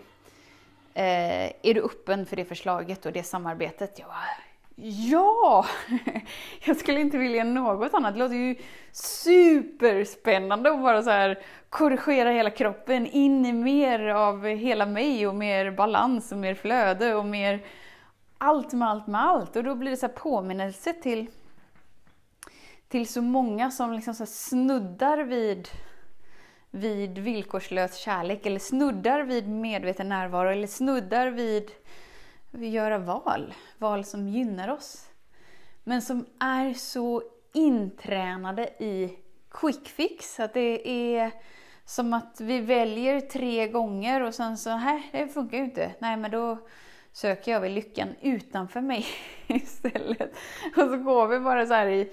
Eh, 0.93 1.53
är 1.61 1.73
du 1.73 1.81
öppen 1.81 2.25
för 2.25 2.35
det 2.35 2.45
förslaget 2.45 3.05
och 3.05 3.11
det 3.11 3.23
samarbetet? 3.23 3.99
Jag 3.99 4.07
bara, 4.07 4.46
ja! 4.81 5.65
Jag 6.65 6.77
skulle 6.77 6.99
inte 6.99 7.17
vilja 7.17 7.43
något 7.43 7.93
annat. 7.93 8.13
Det 8.13 8.19
låter 8.19 8.35
ju 8.35 8.55
superspännande 8.91 10.71
att 10.71 10.81
bara 10.81 11.03
så 11.03 11.09
här 11.09 11.39
korrigera 11.69 12.31
hela 12.31 12.49
kroppen 12.49 13.07
in 13.07 13.45
i 13.45 13.53
mer 13.53 13.99
av 14.07 14.45
hela 14.45 14.85
mig 14.85 15.27
och 15.27 15.35
mer 15.35 15.71
balans 15.71 16.31
och 16.31 16.37
mer 16.37 16.53
flöde 16.53 17.15
och 17.15 17.25
mer 17.25 17.65
allt 18.37 18.73
med 18.73 18.89
allt 18.89 19.07
med 19.07 19.21
allt. 19.21 19.55
Och 19.55 19.63
då 19.63 19.75
blir 19.75 19.91
det 19.91 19.97
så 19.97 20.07
påminnelse 20.07 20.93
till, 20.93 21.27
till 22.87 23.07
så 23.07 23.21
många 23.21 23.71
som 23.71 23.93
liksom 23.93 24.13
så 24.13 24.25
snuddar 24.25 25.17
vid 25.17 25.67
vid 26.71 27.17
villkorslös 27.17 27.95
kärlek 27.95 28.45
eller 28.45 28.59
snuddar 28.59 29.23
vid 29.23 29.49
medveten 29.49 30.09
närvaro 30.09 30.49
eller 30.49 30.67
snuddar 30.67 31.27
vid 31.27 31.71
göra 32.65 32.97
val, 32.97 33.53
val 33.77 34.03
som 34.03 34.27
gynnar 34.27 34.67
oss. 34.67 35.09
Men 35.83 36.01
som 36.01 36.25
är 36.39 36.73
så 36.73 37.23
intränade 37.53 38.63
i 38.63 39.17
quick 39.51 39.87
fix, 39.87 40.39
att 40.39 40.53
det 40.53 40.89
är 40.89 41.31
som 41.85 42.13
att 42.13 42.41
vi 42.41 42.59
väljer 42.59 43.21
tre 43.21 43.67
gånger 43.67 44.21
och 44.21 44.35
sen 44.35 44.57
så, 44.57 44.69
här, 44.69 45.03
det 45.11 45.27
funkar 45.27 45.57
ju 45.57 45.63
inte. 45.63 45.91
Nej 45.99 46.17
men 46.17 46.31
då 46.31 46.57
söker 47.11 47.51
jag 47.51 47.61
väl 47.61 47.71
lyckan 47.71 48.07
utanför 48.21 48.81
mig 48.81 49.05
istället. 49.47 50.31
Och 50.75 50.89
så 50.89 50.97
går 50.97 51.27
vi 51.27 51.39
bara 51.39 51.65
så 51.65 51.73
här 51.73 51.87
i, 51.87 52.11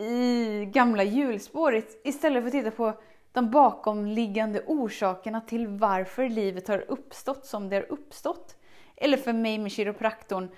i 0.00 0.66
gamla 0.66 1.02
hjulspår 1.02 1.82
istället 2.04 2.42
för 2.42 2.46
att 2.46 2.52
titta 2.52 2.70
på 2.70 2.92
de 3.32 3.50
bakomliggande 3.50 4.62
orsakerna 4.66 5.40
till 5.40 5.68
varför 5.68 6.28
livet 6.28 6.68
har 6.68 6.84
uppstått 6.88 7.46
som 7.46 7.68
det 7.68 7.76
har 7.76 7.92
uppstått. 7.92 8.56
Eller 9.04 9.16
för 9.16 9.32
mig 9.32 9.58
med 9.58 9.72
kiropraktorn, 9.72 10.48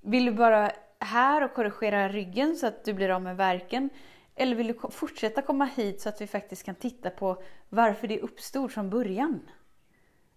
vill 0.00 0.24
du 0.24 0.32
bara 0.32 0.70
här 1.00 1.44
och 1.44 1.54
korrigera 1.54 2.08
ryggen 2.08 2.56
så 2.56 2.66
att 2.66 2.84
du 2.84 2.92
blir 2.92 3.08
av 3.08 3.22
med 3.22 3.36
verken? 3.36 3.90
Eller 4.34 4.56
vill 4.56 4.66
du 4.66 4.90
fortsätta 4.90 5.42
komma 5.42 5.64
hit 5.64 6.00
så 6.00 6.08
att 6.08 6.20
vi 6.20 6.26
faktiskt 6.26 6.64
kan 6.64 6.74
titta 6.74 7.10
på 7.10 7.42
varför 7.68 8.08
det 8.08 8.20
uppstod 8.20 8.72
från 8.72 8.90
början? 8.90 9.40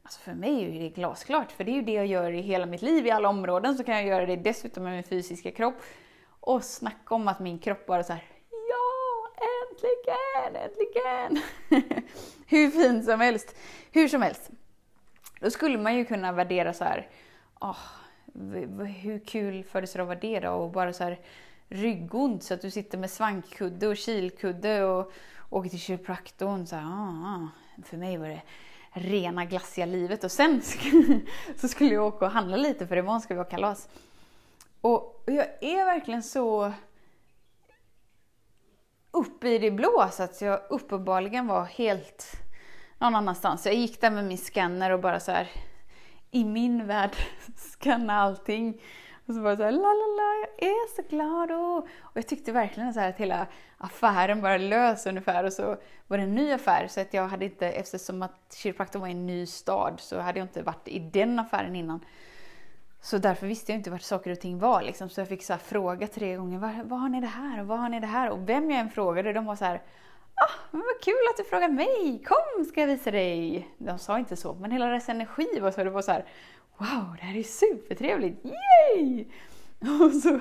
Alltså 0.04 0.20
för 0.20 0.34
mig 0.34 0.78
är 0.78 0.82
det 0.82 0.90
glasklart, 0.90 1.52
för 1.52 1.64
det 1.64 1.72
är 1.72 1.76
ju 1.76 1.82
det 1.82 1.94
jag 1.94 2.06
gör 2.06 2.32
i 2.32 2.42
hela 2.42 2.66
mitt 2.66 2.82
liv, 2.82 3.08
i 3.08 3.12
alla 3.12 3.30
områden 3.30 3.76
så 3.78 3.84
kan 3.84 3.96
jag 3.96 4.06
göra 4.06 4.26
det 4.26 4.36
dessutom 4.36 4.84
med 4.84 4.94
min 4.94 5.04
fysiska 5.04 5.52
kropp. 5.52 5.76
Och 6.40 6.64
snacka 6.64 7.16
om 7.16 7.28
att 7.28 7.40
min 7.40 7.60
kropp 7.60 7.86
bara 7.86 8.04
så 8.04 8.14
här, 8.14 8.24
äntligen, 9.72 10.64
äntligen! 10.64 11.42
Hur 12.48 12.70
fint 12.70 13.06
som 13.06 13.20
helst. 13.20 13.56
Hur 13.92 14.08
som 14.08 14.22
helst. 14.22 14.50
Då 15.40 15.52
skulle 15.52 15.78
man 15.78 15.96
ju 15.96 16.06
kunna 16.06 16.32
värdera 16.32 16.74
så 16.74 16.84
här, 16.84 17.10
oh, 17.60 17.78
hur 18.86 19.26
kul 19.26 19.64
födelsedag 19.64 20.06
var 20.06 20.16
det 20.16 20.40
då? 20.40 20.52
Och 20.52 20.72
bara 20.72 20.94
så 20.94 21.04
här 21.04 21.20
ryggont 21.68 22.44
så 22.44 22.54
att 22.54 22.62
du 22.62 22.72
sitter 22.72 22.98
med 22.98 23.12
svankkudde 23.12 23.88
och 23.88 23.98
kilkudde 23.98 24.84
och 24.84 25.12
åker 25.50 25.70
till 25.70 25.80
kiropraktorn. 25.80 26.68
Så 26.68 26.76
här, 26.76 26.86
oh, 26.86 27.46
för 27.84 27.98
mig 27.98 28.18
var 28.18 28.28
det 28.28 28.42
rena 28.92 29.46
glassiga 29.46 29.86
livet 29.86 30.24
och 30.24 30.32
sen 30.32 30.62
så 31.56 31.68
skulle 31.68 31.94
jag 31.94 32.06
åka 32.06 32.26
och 32.26 32.32
handla 32.32 32.58
lite 32.58 32.88
för 32.88 32.98
imorgon 32.98 33.22
ska 33.22 33.34
vi 33.34 33.40
ha 33.40 33.46
kalas. 33.46 33.90
Och 34.82 35.24
jag 35.26 35.64
är 35.64 35.86
verkligen 35.86 36.24
så 36.24 36.74
uppe 39.12 39.50
i 39.50 39.58
det 39.58 39.72
blå 39.72 40.10
så 40.12 40.24
att 40.24 40.42
jag 40.42 40.62
uppenbarligen 40.70 41.48
var 41.48 41.66
helt 41.66 42.32
någon 42.98 43.16
annanstans. 43.16 43.66
Jag 43.66 43.76
gick 43.76 44.02
där 44.02 44.12
med 44.12 44.26
min 44.26 44.38
scanner 44.38 44.92
och 44.92 45.00
bara 45.00 45.20
så 45.20 45.32
här 45.32 45.50
i 46.32 46.44
min 46.44 46.88
värld 46.88 47.16
scanna 47.56 48.14
allting. 48.14 48.82
Och 49.26 49.36
så 49.36 49.42
bara 49.42 49.58
så 49.58 49.64
här, 49.64 49.72
la 49.72 49.78
la 49.78 50.08
la, 50.18 50.48
jag 50.60 50.70
är 50.70 50.96
så 50.96 51.02
glad 51.10 51.52
och... 51.52 51.78
och 52.02 52.18
jag 52.18 52.28
tyckte 52.28 52.52
verkligen 52.52 52.94
så 52.94 53.00
här 53.00 53.10
att 53.10 53.18
hela 53.18 53.48
affären 53.78 54.42
bara 54.42 54.58
lös 54.58 55.06
ungefär 55.06 55.44
och 55.44 55.54
så 55.54 55.78
var 56.08 56.18
det 56.18 56.24
en 56.24 56.36
ny 56.36 56.52
affär 56.52 56.88
så 56.88 57.02
att 57.02 57.14
jag 57.14 57.28
hade 57.28 57.46
inte, 57.46 57.68
eftersom 57.68 58.22
att 58.22 58.56
kiropraktorn 58.56 59.02
var 59.02 59.08
i 59.08 59.12
en 59.12 59.28
ny 59.28 59.46
stad 59.46 59.94
så 59.98 60.20
hade 60.20 60.40
jag 60.40 60.46
inte 60.46 60.62
varit 60.62 60.88
i 60.88 61.00
den 61.00 61.40
affären 61.40 61.76
innan. 61.76 62.06
Så 63.02 63.18
därför 63.18 63.48
visste 63.48 63.72
jag 63.72 63.80
inte 63.80 63.92
vart 63.92 64.02
saker 64.02 64.32
och 64.32 64.40
ting 64.40 64.60
var. 64.60 64.82
Liksom. 64.82 65.10
Så 65.10 65.22
jag 65.22 65.28
fick 65.28 65.44
så 65.44 65.58
fråga 65.58 66.08
tre 66.08 66.36
gånger, 66.36 66.84
vad 66.84 67.00
har 67.00 67.10
ni 67.10 67.22
det 67.22 67.28
här 67.28 67.62
och 67.62 67.68
vad 67.68 67.80
har 67.80 67.90
ni 67.90 68.00
det 68.00 68.08
här? 68.08 68.30
Och 68.30 68.50
vem 68.50 68.72
jag 68.72 68.80
än 68.80 68.90
frågade, 68.90 69.34
de 69.34 69.46
var 69.46 69.56
så 69.56 69.66
här, 69.66 69.82
ah, 70.40 70.52
men 70.72 70.82
vad 70.82 71.04
kul 71.04 71.28
att 71.30 71.38
du 71.38 71.44
frågar 71.44 71.70
mig, 71.70 72.24
kom 72.26 72.66
ska 72.66 72.82
jag 72.82 72.88
visa 72.88 73.12
dig. 73.12 73.70
De 73.78 74.00
sa 74.00 74.20
inte 74.20 74.36
så, 74.36 74.54
men 74.54 74.72
hela 74.72 74.86
deras 74.86 75.10
energi 75.10 75.60
var 75.60 75.72
så, 75.72 75.84
det 75.84 75.90
var 75.90 76.02
så 76.02 76.12
här, 76.12 76.26
wow, 76.78 77.16
det 77.20 77.26
här 77.26 77.38
är 77.38 77.44
supertrevligt, 77.44 78.46
yay! 78.46 79.26
Och 80.02 80.12
så 80.12 80.40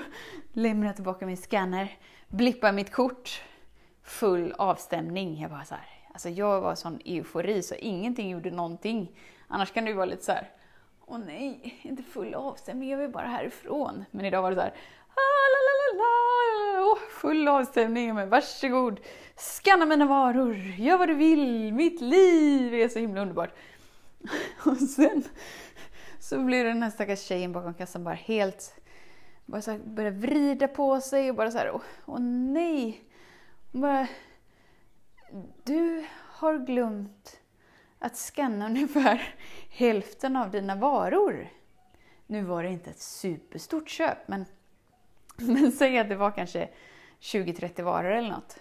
lämnar 0.52 0.86
jag 0.86 0.94
tillbaka 0.96 1.26
min 1.26 1.36
scanner, 1.36 1.98
blippar 2.28 2.72
mitt 2.72 2.92
kort, 2.92 3.42
full 4.02 4.54
avstämning. 4.58 5.40
Jag 5.40 5.48
var 5.48 5.64
så 5.64 5.74
här, 5.74 5.86
alltså 6.12 6.28
jag 6.28 6.60
var 6.60 6.74
sån 6.74 7.00
eufori 7.04 7.62
så 7.62 7.74
ingenting 7.74 8.30
gjorde 8.30 8.50
någonting. 8.50 9.12
Annars 9.48 9.72
kan 9.72 9.84
det 9.84 9.90
ju 9.90 9.96
vara 9.96 10.06
lite 10.06 10.24
så 10.24 10.32
här, 10.32 10.50
åh 11.06 11.18
nej, 11.18 11.80
inte 11.82 12.02
full 12.02 12.34
avstämning, 12.34 12.90
jag 12.90 12.98
vill 12.98 13.10
bara 13.10 13.26
härifrån. 13.26 14.04
Men 14.10 14.24
idag 14.24 14.42
var 14.42 14.50
det 14.50 14.56
så 14.56 14.62
här, 14.62 14.74
ah, 15.14 15.48
oh, 15.96 16.98
full 17.10 17.48
avstämning, 17.48 18.14
men 18.14 18.28
varsågod, 18.28 19.00
skanna 19.36 19.86
mina 19.86 20.06
varor, 20.06 20.56
gör 20.56 20.98
vad 20.98 21.08
du 21.08 21.14
vill, 21.14 21.72
mitt 21.72 22.00
liv 22.00 22.74
är 22.74 22.88
så 22.88 22.98
himla 22.98 23.20
underbart. 23.20 23.54
Och 24.66 24.76
sen 24.76 25.22
så 26.20 26.38
blir 26.38 26.64
den 26.64 26.82
här 26.82 26.90
stackars 26.90 27.20
tjejen 27.20 27.52
bakom 27.52 27.74
kassan 27.74 28.04
bara 28.04 28.14
helt, 28.14 28.74
bara 29.46 29.62
så 29.62 29.70
här, 29.70 29.78
börjar 29.78 30.10
vrida 30.10 30.68
på 30.68 31.00
sig 31.00 31.30
och 31.30 31.36
bara 31.36 31.50
så 31.50 31.58
här, 31.58 31.70
åh, 31.70 31.82
åh 32.06 32.20
nej. 32.20 33.04
Bara, 33.72 34.06
du 35.64 36.06
har 36.12 36.58
glömt 36.58 37.40
att 37.98 38.16
scanna 38.16 38.66
ungefär 38.66 39.34
hälften 39.70 40.36
av 40.36 40.50
dina 40.50 40.74
varor. 40.74 41.48
Nu 42.26 42.42
var 42.42 42.62
det 42.62 42.68
inte 42.68 42.90
ett 42.90 43.00
superstort 43.00 43.88
köp, 43.88 44.28
men, 44.28 44.44
men 45.42 45.72
säg 45.72 45.98
att 45.98 46.08
det 46.08 46.16
var 46.16 46.30
kanske 46.30 46.68
20-30 47.20 47.82
varor 47.82 48.10
eller 48.10 48.30
något. 48.30 48.58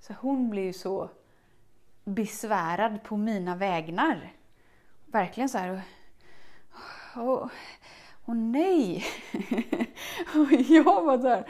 Så 0.00 0.14
hon 0.20 0.50
blev 0.50 0.64
ju 0.64 0.72
så 0.72 1.10
besvärad 2.04 3.02
på 3.02 3.16
mina 3.16 3.56
vägnar. 3.56 4.32
Verkligen 5.06 5.48
så 5.48 5.58
här. 5.58 5.80
Åh, 7.16 7.48
åh 8.26 8.34
nej! 8.34 9.04
och 10.34 10.52
jag 10.52 11.04
var 11.04 11.18
så 11.18 11.28
här. 11.28 11.46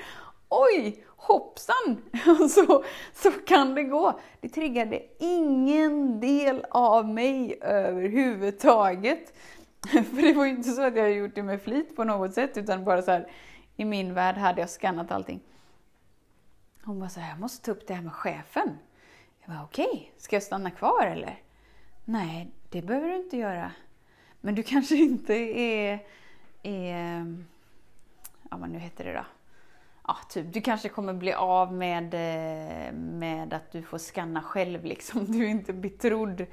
Oj, 0.49 1.05
hoppsan! 1.17 2.03
så, 2.51 2.85
så 3.15 3.31
kan 3.31 3.75
det 3.75 3.83
gå. 3.83 4.21
Det 4.41 4.49
triggade 4.49 5.03
ingen 5.19 6.21
del 6.21 6.65
av 6.71 7.09
mig 7.09 7.59
överhuvudtaget. 7.61 9.33
För 9.91 10.23
det 10.23 10.33
var 10.33 10.45
ju 10.45 10.51
inte 10.51 10.71
så 10.71 10.83
att 10.83 10.97
jag 10.97 11.13
gjort 11.13 11.35
det 11.35 11.43
med 11.43 11.63
flit 11.63 11.97
på 11.97 12.05
något 12.05 12.35
sätt, 12.35 12.57
utan 12.57 12.85
bara 12.85 13.03
så 13.03 13.11
här, 13.11 13.31
i 13.77 13.85
min 13.85 14.15
värld 14.15 14.37
hade 14.37 14.61
jag 14.61 14.71
skannat 14.71 15.11
allting. 15.11 15.41
Hon 16.85 17.01
bara 17.01 17.09
så 17.09 17.21
här, 17.21 17.31
jag 17.31 17.41
måste 17.41 17.65
ta 17.65 17.73
upp 17.73 17.87
det 17.87 17.95
här 17.95 18.03
med 18.03 18.13
chefen. 18.13 18.79
Jag 19.41 19.55
bara, 19.55 19.65
okej, 19.65 19.89
okay, 19.93 20.07
ska 20.17 20.37
jag 20.37 20.43
stanna 20.43 20.71
kvar 20.71 21.07
eller? 21.07 21.43
Nej, 22.05 22.51
det 22.71 22.83
behöver 22.83 23.09
du 23.09 23.17
inte 23.17 23.37
göra. 23.37 23.73
Men 24.41 24.55
du 24.55 24.63
kanske 24.73 24.97
inte 24.97 25.35
är, 25.35 26.07
är 26.63 26.95
ehm, 26.95 27.47
ja 28.51 28.57
vad 28.57 28.71
nu 28.71 28.79
heter 28.79 29.05
det 29.05 29.13
då? 29.13 29.25
ja, 30.07 30.17
typ, 30.29 30.53
du 30.53 30.61
kanske 30.61 30.89
kommer 30.89 31.15
bli 31.15 31.33
av 31.33 31.73
med, 31.73 32.15
eh, 32.15 32.93
med 32.93 33.53
att 33.53 33.73
du 33.73 33.83
får 33.83 33.99
skanna 33.99 34.43
själv 34.43 34.85
liksom. 34.85 35.25
Du 35.33 35.45
är 35.45 35.49
inte 35.49 35.73
betrodd 35.73 36.47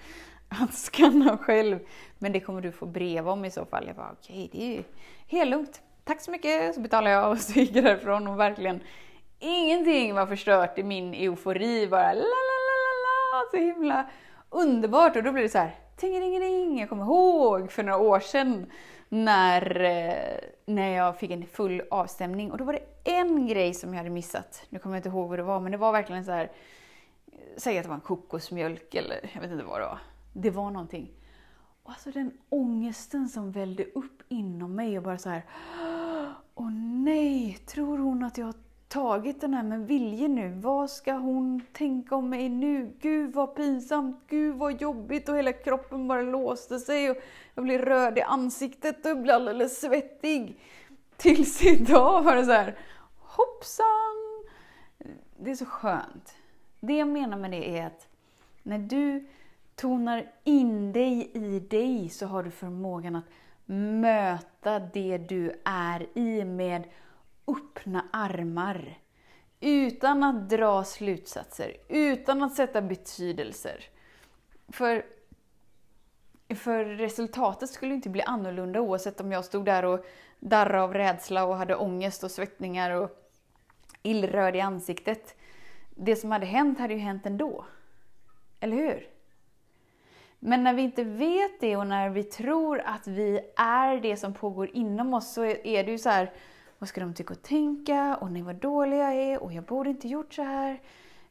att 0.49 0.73
skanna 0.73 1.37
själv. 1.37 1.79
Men 2.19 2.31
det 2.31 2.39
kommer 2.39 2.61
du 2.61 2.71
få 2.71 2.85
brev 2.85 3.29
om 3.29 3.45
i 3.45 3.51
så 3.51 3.65
fall. 3.65 3.87
Jag 3.87 3.95
bara, 3.95 4.11
okej, 4.11 4.45
okay, 4.45 4.59
det 4.59 4.65
är 4.65 4.75
ju 4.77 4.83
helt 5.27 5.49
lugnt. 5.49 5.81
Tack 6.03 6.21
så 6.21 6.31
mycket, 6.31 6.75
så 6.75 6.81
betalar 6.81 7.11
jag 7.11 7.31
och 7.31 7.37
så 7.41 7.59
gick 7.59 7.75
jag 7.75 7.83
därifrån 7.83 8.27
och 8.27 8.39
verkligen 8.39 8.79
ingenting 9.39 10.15
var 10.15 10.25
förstört 10.27 10.77
i 10.79 10.83
min 10.83 11.13
eufori. 11.13 11.87
Bara 11.87 12.13
la 12.13 12.21
la 12.21 12.23
la 12.23 12.77
la 13.03 13.43
la, 13.43 13.51
så 13.51 13.57
himla 13.57 14.09
underbart. 14.49 15.15
Och 15.15 15.23
då 15.23 15.31
blev 15.31 15.43
det 15.43 15.49
så 15.49 15.57
här, 15.57 15.75
tingelingeling. 15.97 16.79
Jag 16.79 16.89
kommer 16.89 17.03
ihåg 17.03 17.71
för 17.71 17.83
några 17.83 17.97
år 17.99 18.19
sedan 18.19 18.71
när, 19.09 19.81
eh, 19.81 20.39
när 20.65 20.89
jag 20.89 21.19
fick 21.19 21.31
en 21.31 21.45
full 21.45 21.83
avstämning. 21.91 22.51
Och 22.51 22.57
då 22.57 22.63
var 22.63 22.73
det 22.73 23.11
en 23.11 23.47
grej 23.47 23.73
som 23.73 23.93
jag 23.93 23.97
hade 23.97 24.09
missat. 24.09 24.65
Nu 24.69 24.79
kommer 24.79 24.95
jag 24.95 24.99
inte 24.99 25.09
ihåg 25.09 25.29
vad 25.29 25.39
det 25.39 25.43
var, 25.43 25.59
men 25.59 25.71
det 25.71 25.77
var 25.77 25.91
verkligen 25.91 26.25
så 26.25 26.31
här. 26.31 26.51
Eh, 27.31 27.39
säg 27.57 27.77
att 27.77 27.83
det 27.83 27.89
var 27.89 27.95
en 27.95 28.01
kokosmjölk 28.01 28.95
eller 28.95 29.29
jag 29.33 29.41
vet 29.41 29.51
inte 29.51 29.63
vad 29.63 29.81
det 29.81 29.85
var. 29.85 29.99
Det 30.33 30.49
var 30.49 30.71
någonting. 30.71 31.11
Och 31.83 31.91
alltså 31.91 32.11
den 32.11 32.31
ångesten 32.49 33.29
som 33.29 33.51
vällde 33.51 33.85
upp 33.85 34.23
inom 34.29 34.75
mig 34.75 34.97
och 34.97 35.03
bara 35.03 35.17
så 35.17 35.29
här. 35.29 35.43
Åh 36.55 36.71
nej, 37.03 37.57
tror 37.65 37.97
hon 37.97 38.23
att 38.23 38.37
jag 38.37 38.45
har 38.45 38.55
tagit 38.87 39.41
den 39.41 39.53
här 39.53 39.63
med 39.63 39.87
vilje 39.87 40.27
nu. 40.27 40.49
Vad 40.49 40.89
ska 40.89 41.13
hon 41.13 41.61
tänka 41.73 42.15
om 42.15 42.29
mig 42.29 42.49
nu? 42.49 42.93
Gud 42.99 43.33
vad 43.33 43.55
pinsamt, 43.55 44.23
gud 44.27 44.55
vad 44.55 44.81
jobbigt 44.81 45.29
och 45.29 45.37
hela 45.37 45.53
kroppen 45.53 46.07
bara 46.07 46.21
låste 46.21 46.79
sig 46.79 47.09
och 47.09 47.17
jag 47.55 47.65
blev 47.65 47.81
röd 47.81 48.17
i 48.17 48.21
ansiktet 48.21 49.05
och 49.05 49.17
blev 49.17 49.35
alldeles 49.35 49.81
svettig. 49.81 50.59
Tills 51.17 51.63
idag 51.63 52.23
var 52.23 52.35
det 52.35 52.45
så 52.45 52.51
här, 52.51 52.77
hoppsan! 53.17 54.43
Det 55.37 55.51
är 55.51 55.55
så 55.55 55.65
skönt. 55.65 56.35
Det 56.79 56.97
jag 56.97 57.07
menar 57.07 57.37
med 57.37 57.51
det 57.51 57.77
är 57.77 57.87
att 57.87 58.07
när 58.63 58.79
du 58.79 59.27
tonar 59.83 60.31
in 60.43 60.93
dig 60.93 61.31
i 61.33 61.59
dig 61.59 62.09
så 62.09 62.25
har 62.25 62.43
du 62.43 62.51
förmågan 62.51 63.15
att 63.15 63.25
möta 63.65 64.79
det 64.79 65.17
du 65.17 65.61
är 65.65 66.17
i 66.17 66.45
med 66.45 66.83
öppna 67.47 68.05
armar. 68.13 68.99
Utan 69.59 70.23
att 70.23 70.49
dra 70.49 70.83
slutsatser, 70.83 71.77
utan 71.89 72.43
att 72.43 72.55
sätta 72.55 72.81
betydelser. 72.81 73.83
För, 74.67 75.05
för 76.55 76.85
resultatet 76.85 77.69
skulle 77.69 77.93
inte 77.93 78.09
bli 78.09 78.21
annorlunda 78.21 78.81
oavsett 78.81 79.21
om 79.21 79.31
jag 79.31 79.45
stod 79.45 79.65
där 79.65 79.85
och 79.85 80.05
darrade 80.39 80.81
av 80.81 80.93
rädsla 80.93 81.45
och 81.45 81.57
hade 81.57 81.75
ångest 81.75 82.23
och 82.23 82.31
svettningar 82.31 82.91
och 82.91 83.09
illröd 84.03 84.55
i 84.55 84.61
ansiktet. 84.61 85.35
Det 85.95 86.15
som 86.15 86.31
hade 86.31 86.45
hänt 86.45 86.79
hade 86.79 86.93
ju 86.93 86.99
hänt 86.99 87.25
ändå. 87.25 87.65
Eller 88.59 88.77
hur? 88.77 89.12
Men 90.45 90.63
när 90.63 90.73
vi 90.73 90.81
inte 90.81 91.03
vet 91.03 91.59
det 91.59 91.77
och 91.77 91.87
när 91.87 92.09
vi 92.09 92.23
tror 92.23 92.81
att 92.85 93.07
vi 93.07 93.39
är 93.55 93.99
det 93.99 94.17
som 94.17 94.33
pågår 94.33 94.69
inom 94.73 95.13
oss 95.13 95.33
så 95.33 95.45
är 95.45 95.83
det 95.83 95.91
ju 95.91 95.97
så 95.97 96.09
här, 96.09 96.31
vad 96.79 96.89
ska 96.89 97.01
de 97.01 97.13
tycka 97.13 97.33
och 97.33 97.41
tänka? 97.41 98.17
Och 98.21 98.31
nej 98.31 98.41
vad 98.41 98.55
dålig 98.55 98.97
jag 98.97 99.13
är 99.13 99.43
och 99.43 99.53
jag 99.53 99.63
borde 99.63 99.89
inte 99.89 100.07
gjort 100.07 100.33
så 100.33 100.41
här. 100.41 100.81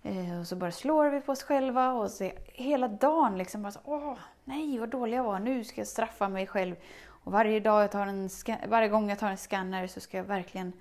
Eh, 0.02 0.40
och 0.40 0.46
så 0.46 0.56
bara 0.56 0.70
slår 0.70 1.10
vi 1.10 1.20
på 1.20 1.32
oss 1.32 1.42
själva 1.42 1.92
och 1.92 2.10
så 2.10 2.30
hela 2.46 2.88
dagen 2.88 3.38
liksom 3.38 3.62
bara 3.62 3.72
så, 3.72 3.80
åh 3.84 4.14
nej 4.44 4.78
vad 4.78 4.88
dålig 4.88 5.16
jag 5.16 5.24
var, 5.24 5.38
nu 5.38 5.64
ska 5.64 5.80
jag 5.80 5.88
straffa 5.88 6.28
mig 6.28 6.46
själv. 6.46 6.76
Och 7.04 7.32
varje, 7.32 7.60
dag 7.60 7.82
jag 7.82 7.90
tar 7.90 8.06
en 8.06 8.28
varje 8.68 8.88
gång 8.88 9.08
jag 9.08 9.18
tar 9.18 9.30
en 9.30 9.36
scanner 9.36 9.86
så 9.86 10.00
ska 10.00 10.16
jag 10.16 10.24
verkligen 10.24 10.72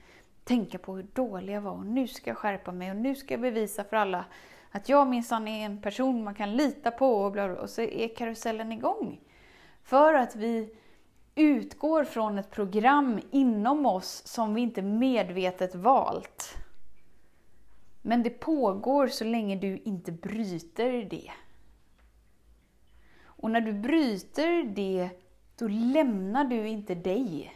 tänka 0.43 0.77
på 0.77 0.95
hur 0.95 1.05
dålig 1.13 1.53
jag 1.53 1.61
var 1.61 1.71
och 1.71 1.85
nu 1.85 2.07
ska 2.07 2.29
jag 2.29 2.37
skärpa 2.37 2.71
mig 2.71 2.91
och 2.91 2.97
nu 2.97 3.15
ska 3.15 3.33
jag 3.33 3.41
bevisa 3.41 3.83
för 3.83 3.97
alla 3.97 4.25
att 4.71 4.89
jag 4.89 5.07
minsann 5.07 5.47
är 5.47 5.65
en 5.65 5.81
person 5.81 6.23
man 6.23 6.35
kan 6.35 6.55
lita 6.55 6.91
på 6.91 7.15
och, 7.15 7.31
bla, 7.31 7.45
och 7.45 7.69
så 7.69 7.81
är 7.81 8.15
karusellen 8.15 8.71
igång. 8.71 9.21
För 9.83 10.13
att 10.13 10.35
vi 10.35 10.75
utgår 11.35 12.03
från 12.03 12.37
ett 12.37 12.51
program 12.51 13.19
inom 13.31 13.85
oss 13.85 14.27
som 14.27 14.53
vi 14.53 14.61
inte 14.61 14.81
medvetet 14.81 15.75
valt. 15.75 16.57
Men 18.01 18.23
det 18.23 18.29
pågår 18.29 19.07
så 19.07 19.25
länge 19.25 19.55
du 19.55 19.77
inte 19.77 20.11
bryter 20.11 20.91
det. 21.09 21.31
Och 23.23 23.51
när 23.51 23.61
du 23.61 23.73
bryter 23.73 24.63
det, 24.63 25.09
då 25.55 25.67
lämnar 25.67 26.43
du 26.43 26.67
inte 26.67 26.95
dig. 26.95 27.55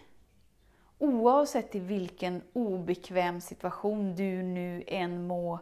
Oavsett 0.98 1.76
i 1.76 1.80
vilken 1.80 2.42
obekväm 2.54 3.42
situation 3.42 4.16
du 4.16 4.44
nu 4.44 4.84
än 4.88 5.28
må 5.28 5.60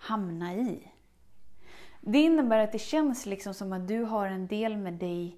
hamna 0.00 0.54
i. 0.54 0.92
Det 2.00 2.18
innebär 2.18 2.58
att 2.58 2.72
det 2.72 2.78
känns 2.78 3.26
liksom 3.26 3.54
som 3.54 3.72
att 3.72 3.88
du 3.88 4.02
har 4.02 4.26
en 4.26 4.46
del 4.46 4.76
med 4.76 4.94
dig 4.94 5.36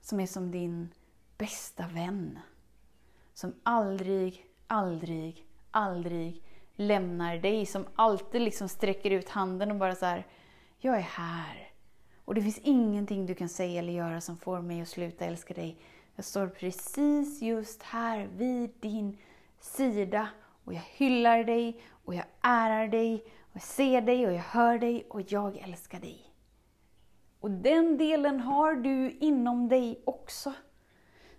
som 0.00 0.20
är 0.20 0.26
som 0.26 0.50
din 0.50 0.88
bästa 1.38 1.86
vän. 1.86 2.38
Som 3.34 3.54
aldrig, 3.62 4.46
aldrig, 4.66 5.46
aldrig 5.70 6.42
lämnar 6.74 7.38
dig. 7.38 7.66
Som 7.66 7.86
alltid 7.94 8.42
liksom 8.42 8.68
sträcker 8.68 9.10
ut 9.10 9.28
handen 9.28 9.70
och 9.70 9.76
bara 9.76 9.94
så 9.94 10.06
här, 10.06 10.26
jag 10.78 10.96
är 10.96 11.00
här. 11.00 11.70
Och 12.24 12.34
det 12.34 12.42
finns 12.42 12.58
ingenting 12.58 13.26
du 13.26 13.34
kan 13.34 13.48
säga 13.48 13.78
eller 13.78 13.92
göra 13.92 14.20
som 14.20 14.36
får 14.36 14.60
mig 14.60 14.80
att 14.80 14.88
sluta 14.88 15.24
älska 15.24 15.54
dig. 15.54 15.76
Jag 16.14 16.24
står 16.24 16.46
precis 16.46 17.42
just 17.42 17.82
här 17.82 18.28
vid 18.36 18.70
din 18.80 19.18
sida 19.60 20.28
och 20.64 20.74
jag 20.74 20.82
hyllar 20.90 21.44
dig 21.44 21.82
och 22.04 22.14
jag 22.14 22.24
ärar 22.40 22.88
dig 22.88 23.24
jag 23.58 23.62
ser 23.62 24.00
dig 24.00 24.26
och 24.26 24.32
jag 24.32 24.42
hör 24.42 24.78
dig 24.78 25.06
och 25.10 25.32
jag 25.32 25.56
älskar 25.56 26.00
dig. 26.00 26.34
Och 27.40 27.50
den 27.50 27.98
delen 27.98 28.40
har 28.40 28.74
du 28.74 29.10
inom 29.10 29.68
dig 29.68 30.02
också. 30.04 30.52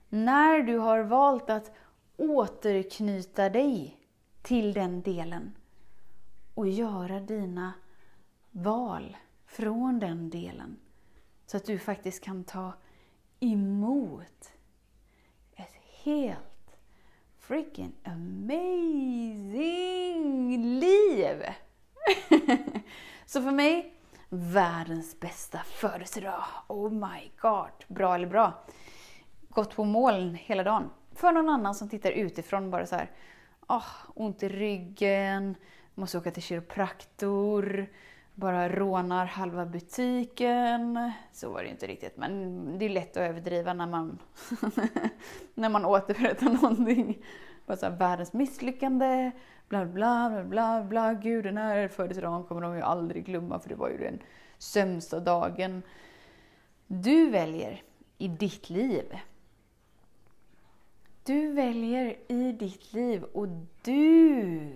När 0.10 0.60
du 0.62 0.77
har 0.77 0.99
valt 0.99 1.49
att 1.49 1.71
återknyta 2.17 3.49
dig 3.49 3.97
till 4.41 4.73
den 4.73 5.01
delen 5.01 5.58
och 6.53 6.67
göra 6.67 7.19
dina 7.19 7.73
val 8.51 9.17
från 9.45 9.99
den 9.99 10.29
delen. 10.29 10.77
Så 11.45 11.58
att 11.58 11.65
du 11.65 11.79
faktiskt 11.79 12.23
kan 12.23 12.43
ta 12.43 12.73
emot 13.39 14.51
ett 15.55 15.75
helt 16.03 16.77
freaking 17.38 17.93
amazing 18.03 18.60
liv! 20.79 21.43
Så 23.25 23.41
för 23.41 23.51
mig, 23.51 23.93
världens 24.29 25.19
bästa 25.19 25.59
födelsedag. 25.65 26.43
Oh 26.67 26.91
my 26.91 27.31
god, 27.41 27.85
bra 27.88 28.15
eller 28.15 28.27
bra? 28.27 28.53
Gått 29.49 29.75
på 29.75 29.83
moln 29.83 30.35
hela 30.35 30.63
dagen. 30.63 30.89
För 31.15 31.31
någon 31.31 31.49
annan 31.49 31.75
som 31.75 31.89
tittar 31.89 32.12
utifrån 32.12 32.71
bara 32.71 32.85
så 32.85 32.95
här, 32.95 33.12
oh, 33.67 33.88
ont 34.15 34.43
i 34.43 34.49
ryggen, 34.49 35.55
måste 35.95 36.17
åka 36.17 36.31
till 36.31 36.43
kiropraktor, 36.43 37.88
bara 38.35 38.69
rånar 38.69 39.25
halva 39.25 39.65
butiken. 39.65 41.12
Så 41.31 41.49
var 41.49 41.63
det 41.63 41.69
inte 41.69 41.88
riktigt, 41.88 42.17
men 42.17 42.77
det 42.77 42.85
är 42.85 42.89
lätt 42.89 43.17
att 43.17 43.29
överdriva 43.29 43.73
när 43.73 43.88
man, 43.88 44.19
när 45.53 45.69
man 45.69 45.85
återberättar 45.85 46.49
någonting. 46.49 47.23
Bara 47.69 47.77
så 47.77 47.86
här, 47.86 47.97
världens 47.97 48.34
misslyckande, 48.34 49.32
bla 49.67 49.86
bla 49.86 50.29
bla 50.29 50.43
bla 50.43 50.84
bla. 50.84 51.13
Gud, 51.13 51.43
den 51.43 51.58
här 51.58 51.88
födelsedagen 51.88 52.43
kommer 52.43 52.62
de 52.62 52.75
ju 52.75 52.82
aldrig 52.82 53.25
glömma 53.25 53.60
för 53.60 53.69
det 53.69 53.75
var 53.75 53.89
ju 53.89 53.97
den 53.97 54.19
sämsta 54.58 55.19
dagen. 55.19 55.82
Du 56.88 57.29
väljer 57.29 57.82
i 58.17 58.27
ditt 58.27 58.69
liv. 58.69 59.19
Du 61.23 61.51
väljer 61.51 62.15
i 62.27 62.51
ditt 62.51 62.93
liv 62.93 63.23
och 63.23 63.47
du 63.82 64.69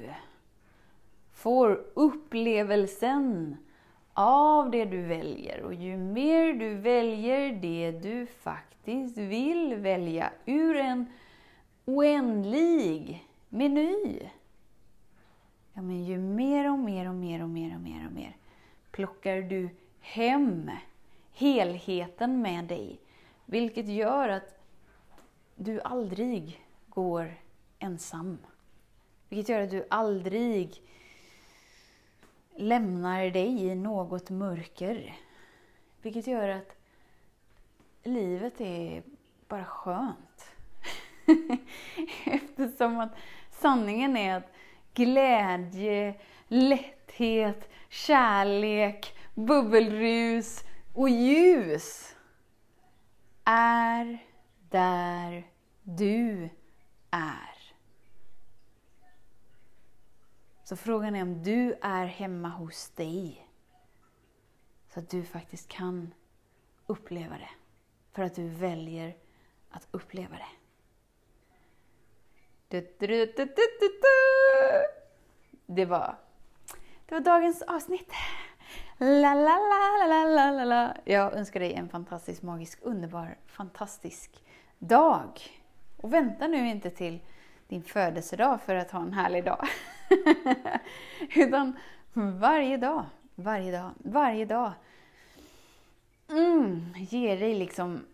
får 1.33 1.85
upplevelsen 1.93 3.57
av 4.13 4.71
det 4.71 4.85
du 4.85 5.01
väljer. 5.01 5.61
Och 5.61 5.73
ju 5.73 5.97
mer 5.97 6.53
du 6.53 6.75
väljer 6.75 7.53
det 7.61 7.91
du 7.91 8.25
faktiskt 8.25 9.17
vill 9.17 9.75
välja 9.75 10.31
ur 10.45 10.75
en 10.75 11.05
oändlig 11.85 13.27
meny. 13.49 14.29
Ja, 15.73 15.81
men 15.81 16.05
ju 16.05 16.17
mer 16.17 16.71
och 16.71 16.79
mer 16.79 17.09
och 17.09 17.15
mer 17.15 17.43
och 17.43 17.49
mer 17.49 17.75
och 17.75 17.81
mer 17.81 18.05
och 18.07 18.13
mer 18.13 18.37
plockar 18.91 19.41
du 19.41 19.69
hem 19.99 20.71
helheten 21.31 22.41
med 22.41 22.65
dig. 22.65 22.99
Vilket 23.45 23.87
gör 23.87 24.29
att 24.29 24.59
du 25.55 25.81
aldrig 25.81 26.65
går 26.89 27.33
ensam. 27.79 28.37
Vilket 29.29 29.49
gör 29.49 29.61
att 29.61 29.71
du 29.71 29.87
aldrig 29.89 30.81
lämnar 32.55 33.29
dig 33.29 33.65
i 33.65 33.75
något 33.75 34.29
mörker. 34.29 35.15
Vilket 36.01 36.27
gör 36.27 36.49
att 36.49 36.75
livet 38.03 38.61
är 38.61 39.03
bara 39.47 39.65
skönt. 39.65 40.52
Eftersom 42.25 42.99
att 42.99 43.15
sanningen 43.51 44.17
är 44.17 44.37
att 44.37 44.53
glädje, 44.93 46.15
lätthet, 46.47 47.69
kärlek, 47.89 49.17
bubbelrus 49.33 50.63
och 50.93 51.09
ljus 51.09 52.15
är 53.43 54.17
där 54.69 55.47
du 55.83 56.49
är. 57.11 57.53
Så 60.63 60.75
frågan 60.75 61.15
är 61.15 61.21
om 61.21 61.43
du 61.43 61.73
är 61.81 62.05
hemma 62.05 62.49
hos 62.49 62.89
dig. 62.89 63.47
Så 64.93 64.99
att 64.99 65.09
du 65.09 65.23
faktiskt 65.23 65.67
kan 65.67 66.13
uppleva 66.85 67.37
det. 67.37 67.49
För 68.11 68.23
att 68.23 68.35
du 68.35 68.49
väljer 68.49 69.17
att 69.69 69.87
uppleva 69.91 70.35
det. 70.35 70.62
Det 75.65 75.85
var, 75.85 76.15
det 77.05 77.15
var 77.15 77.21
dagens 77.21 77.61
avsnitt. 77.61 78.11
La, 78.97 79.33
la, 79.33 79.57
la, 79.57 80.07
la, 80.07 80.25
la, 80.25 80.51
la, 80.51 80.63
la. 80.63 80.93
Jag 81.03 81.33
önskar 81.33 81.59
dig 81.59 81.73
en 81.73 81.89
fantastisk, 81.89 82.41
magisk, 82.41 82.79
underbar, 82.81 83.37
fantastisk 83.47 84.31
dag. 84.79 85.41
Och 85.97 86.13
vänta 86.13 86.47
nu 86.47 86.69
inte 86.69 86.89
till 86.89 87.19
din 87.67 87.83
födelsedag 87.83 88.61
för 88.61 88.75
att 88.75 88.91
ha 88.91 89.01
en 89.01 89.13
härlig 89.13 89.45
dag. 89.45 89.67
Utan 91.35 91.77
varje 92.13 92.77
dag, 92.77 93.05
varje 93.35 93.71
dag, 93.71 93.91
varje 93.97 94.45
dag. 94.45 94.71
Mm, 96.29 96.93
ger 96.97 97.37
dig 97.37 97.55
liksom 97.55 98.05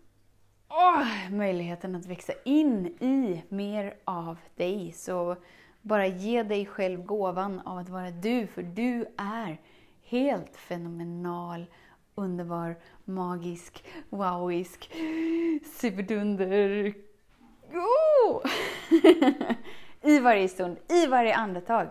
åh, 0.70 1.30
möjligheten 1.30 1.94
att 1.94 2.06
växa 2.06 2.32
in 2.44 2.86
i 2.86 3.42
mer 3.48 3.94
av 4.04 4.38
dig. 4.56 4.92
Så 4.92 5.36
bara 5.82 6.06
ge 6.06 6.42
dig 6.42 6.66
själv 6.66 7.02
gåvan 7.02 7.60
av 7.60 7.78
att 7.78 7.88
vara 7.88 8.10
du, 8.10 8.46
för 8.46 8.62
du 8.62 9.06
är 9.16 9.60
helt 10.04 10.56
fenomenal, 10.56 11.66
underbar, 12.14 12.76
magisk, 13.04 13.84
wowisk, 14.08 14.90
superdunder. 15.80 16.94
Oh! 17.72 18.42
I 20.02 20.18
varje 20.18 20.48
stund, 20.48 20.76
i 20.88 21.06
varje 21.06 21.34
andetag, 21.34 21.88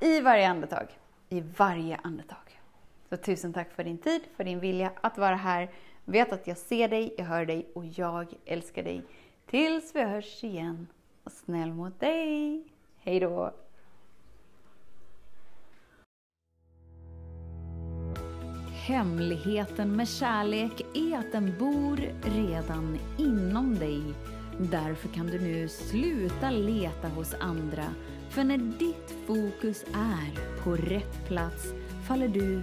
i 0.00 0.20
varje 0.20 0.48
andetag, 0.48 0.86
i 1.28 1.40
varje 1.40 1.96
andetag. 1.96 2.60
Så 3.08 3.16
tusen 3.16 3.52
tack 3.52 3.72
för 3.72 3.84
din 3.84 3.98
tid, 3.98 4.22
för 4.36 4.44
din 4.44 4.60
vilja 4.60 4.90
att 5.00 5.18
vara 5.18 5.36
här. 5.36 5.70
Vet 6.04 6.32
att 6.32 6.46
jag 6.46 6.58
ser 6.58 6.88
dig, 6.88 7.14
jag 7.18 7.24
hör 7.24 7.46
dig 7.46 7.66
och 7.74 7.86
jag 7.86 8.26
älskar 8.44 8.82
dig. 8.82 9.02
Tills 9.46 9.94
vi 9.94 10.02
hörs 10.02 10.44
igen. 10.44 10.86
Och 11.24 11.32
snäll 11.32 11.72
mot 11.72 12.00
dig. 12.00 12.62
Hej 12.98 13.20
då! 13.20 13.54
Hemligheten 18.86 19.96
med 19.96 20.08
kärlek 20.08 20.80
är 20.94 21.18
att 21.18 21.32
den 21.32 21.58
bor 21.58 21.96
redan 22.22 22.98
inom 23.18 23.74
dig. 23.74 24.02
Därför 24.58 25.08
kan 25.08 25.26
du 25.26 25.40
nu 25.40 25.68
sluta 25.68 26.50
leta 26.50 27.08
hos 27.08 27.34
andra. 27.40 27.84
För 28.30 28.44
när 28.44 28.58
ditt 28.58 29.14
fokus 29.26 29.84
är 29.94 30.62
på 30.64 30.76
rätt 30.76 31.26
plats 31.26 31.72
faller 32.08 32.28
du 32.28 32.62